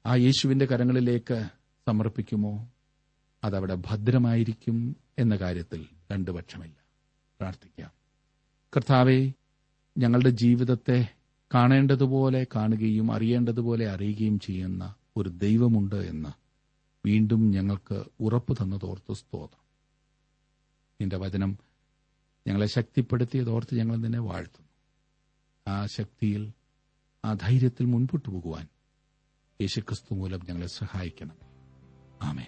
ആ 0.06 0.14
യേശുവിന്റെ 0.14 0.66
കരങ്ങളിലേക്ക് 0.66 1.57
സമർപ്പിക്കുമോ? 1.88 2.72
അതവിടെ 3.44 3.74
ഭദ്രമായിരിക്കും 3.74 4.96
എന്ന 5.18 5.36
കാര്യത്തിൽ 5.36 5.86
രണ്ടു 6.12 6.30
പക്ഷമില്ല. 6.30 6.76
പ്രാർത്ഥിക്കാം. 7.40 7.90
കർത്താവെ 8.76 9.32
ഞങ്ങളുടെ 9.98 10.30
ജീവിതത്തെ 10.30 11.08
കാണേണ്ടതുപോലെ 11.54 12.46
കാണുകയും 12.56 13.12
അറിയേണ്ടതുപോലെ 13.12 13.90
അറിയുകയും 13.90 14.40
ചെയ്യുന്ന 14.40 14.94
ഒരു 15.16 15.28
ദൈവമുണ്ട് 15.28 15.94
എന്ന് 15.94 16.28
വീണ്ടും 17.06 17.50
ഞങ്ങൾക്ക് 17.50 18.04
ഉറപ്പ് 18.20 18.62
തന്നതോർത്ത് 18.62 19.12
സ്തോത്രം. 19.12 19.64
നിന്റെ 21.00 21.16
വചനം 21.16 21.58
ഞങ്ങളെ 22.46 22.66
ശക്തിപ്പെടുത്തിയതോർത്ത് 22.66 23.74
ഞങ്ങൾ 23.74 23.96
നിന്നെ 23.96 24.18
വാഴ്ത്തുന്നു. 24.18 24.68
ആ 25.68 25.86
ശക്തിയിൽ 25.86 26.52
ആ 27.24 27.32
ധൈര്യത്തിൽ 27.32 27.86
മുൻപോട്ട് 27.86 28.28
പോകുവാൻ 28.28 28.66
യേശുക്രിസ്തു 29.60 30.14
മൂലം 30.14 30.40
ഞങ്ങളെ 30.48 30.66
സഹായിക്കണം. 30.66 31.47
ആമേൻ. 32.22 32.46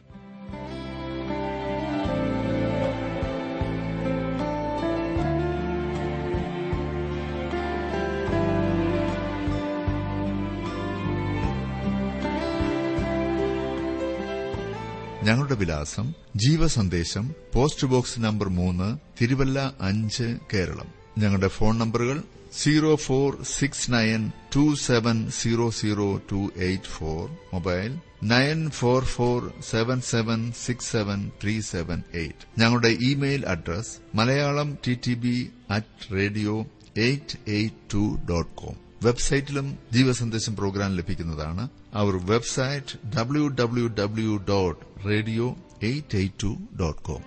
ഞങ്ങളുടെ 15.23 15.55
വിലാസം 15.55 16.15
ജീവസന്ദേശം 16.37 17.35
പോസ്റ്റ് 17.55 17.87
ബോക്സ് 17.87 18.21
നമ്പർ 18.21 18.49
മൂന്ന് 18.49 18.99
തിരുവല്ല 19.21 19.75
അഞ്ച് 19.81 20.39
കേരളം. 20.55 20.87
ഞങ്ങളുടെ 21.19 21.49
ഫോൺ 21.49 21.79
നമ്പറുകൾ 21.79 22.23
zero 22.53 22.97
four 22.99 23.29
six 23.51 23.91
nine 23.91 24.23
two 24.55 24.75
seven 24.85 25.31
zero 25.31 25.71
zero 25.71 26.19
two 26.31 26.53
eight 26.61 26.89
four 26.89 27.23
mobile 27.53 27.91
nine 28.25 28.71
four 28.71 29.05
four 29.07 29.39
seven 29.69 30.01
seven 30.09 30.53
six 30.57 30.91
seven 30.91 31.31
three 31.43 31.61
seven 31.69 32.05
eight 32.15 32.47
ഞങ്ങളുടെ 32.59 32.93
email 33.03 33.47
address 33.47 33.93
Malayalam 34.15 34.79
T 34.85 34.95
T 35.05 35.15
B 35.15 35.37
at 35.69 36.15
radio 36.15 36.55
eight 37.03 37.39
eight 37.51 37.91
two 37.93 38.03
dot 38.29 38.55
com 38.55 38.77
വെബ്സൈറ്റിലും 39.03 39.67
ജീവസന്ദേശം 39.93 40.57
programme 40.57 40.97
ലഭിക്കുന്നതാണ്. 40.97 41.63
അവർ 41.95 42.17
website 42.27 42.97
W 43.17 43.49
W 43.61 43.87
W 44.01 44.37
dot 44.49 44.81
radio 45.07 45.47
eight 45.83 46.17
eight 46.17 46.41
two 46.41 46.51
dot 46.77 47.03
com 47.03 47.23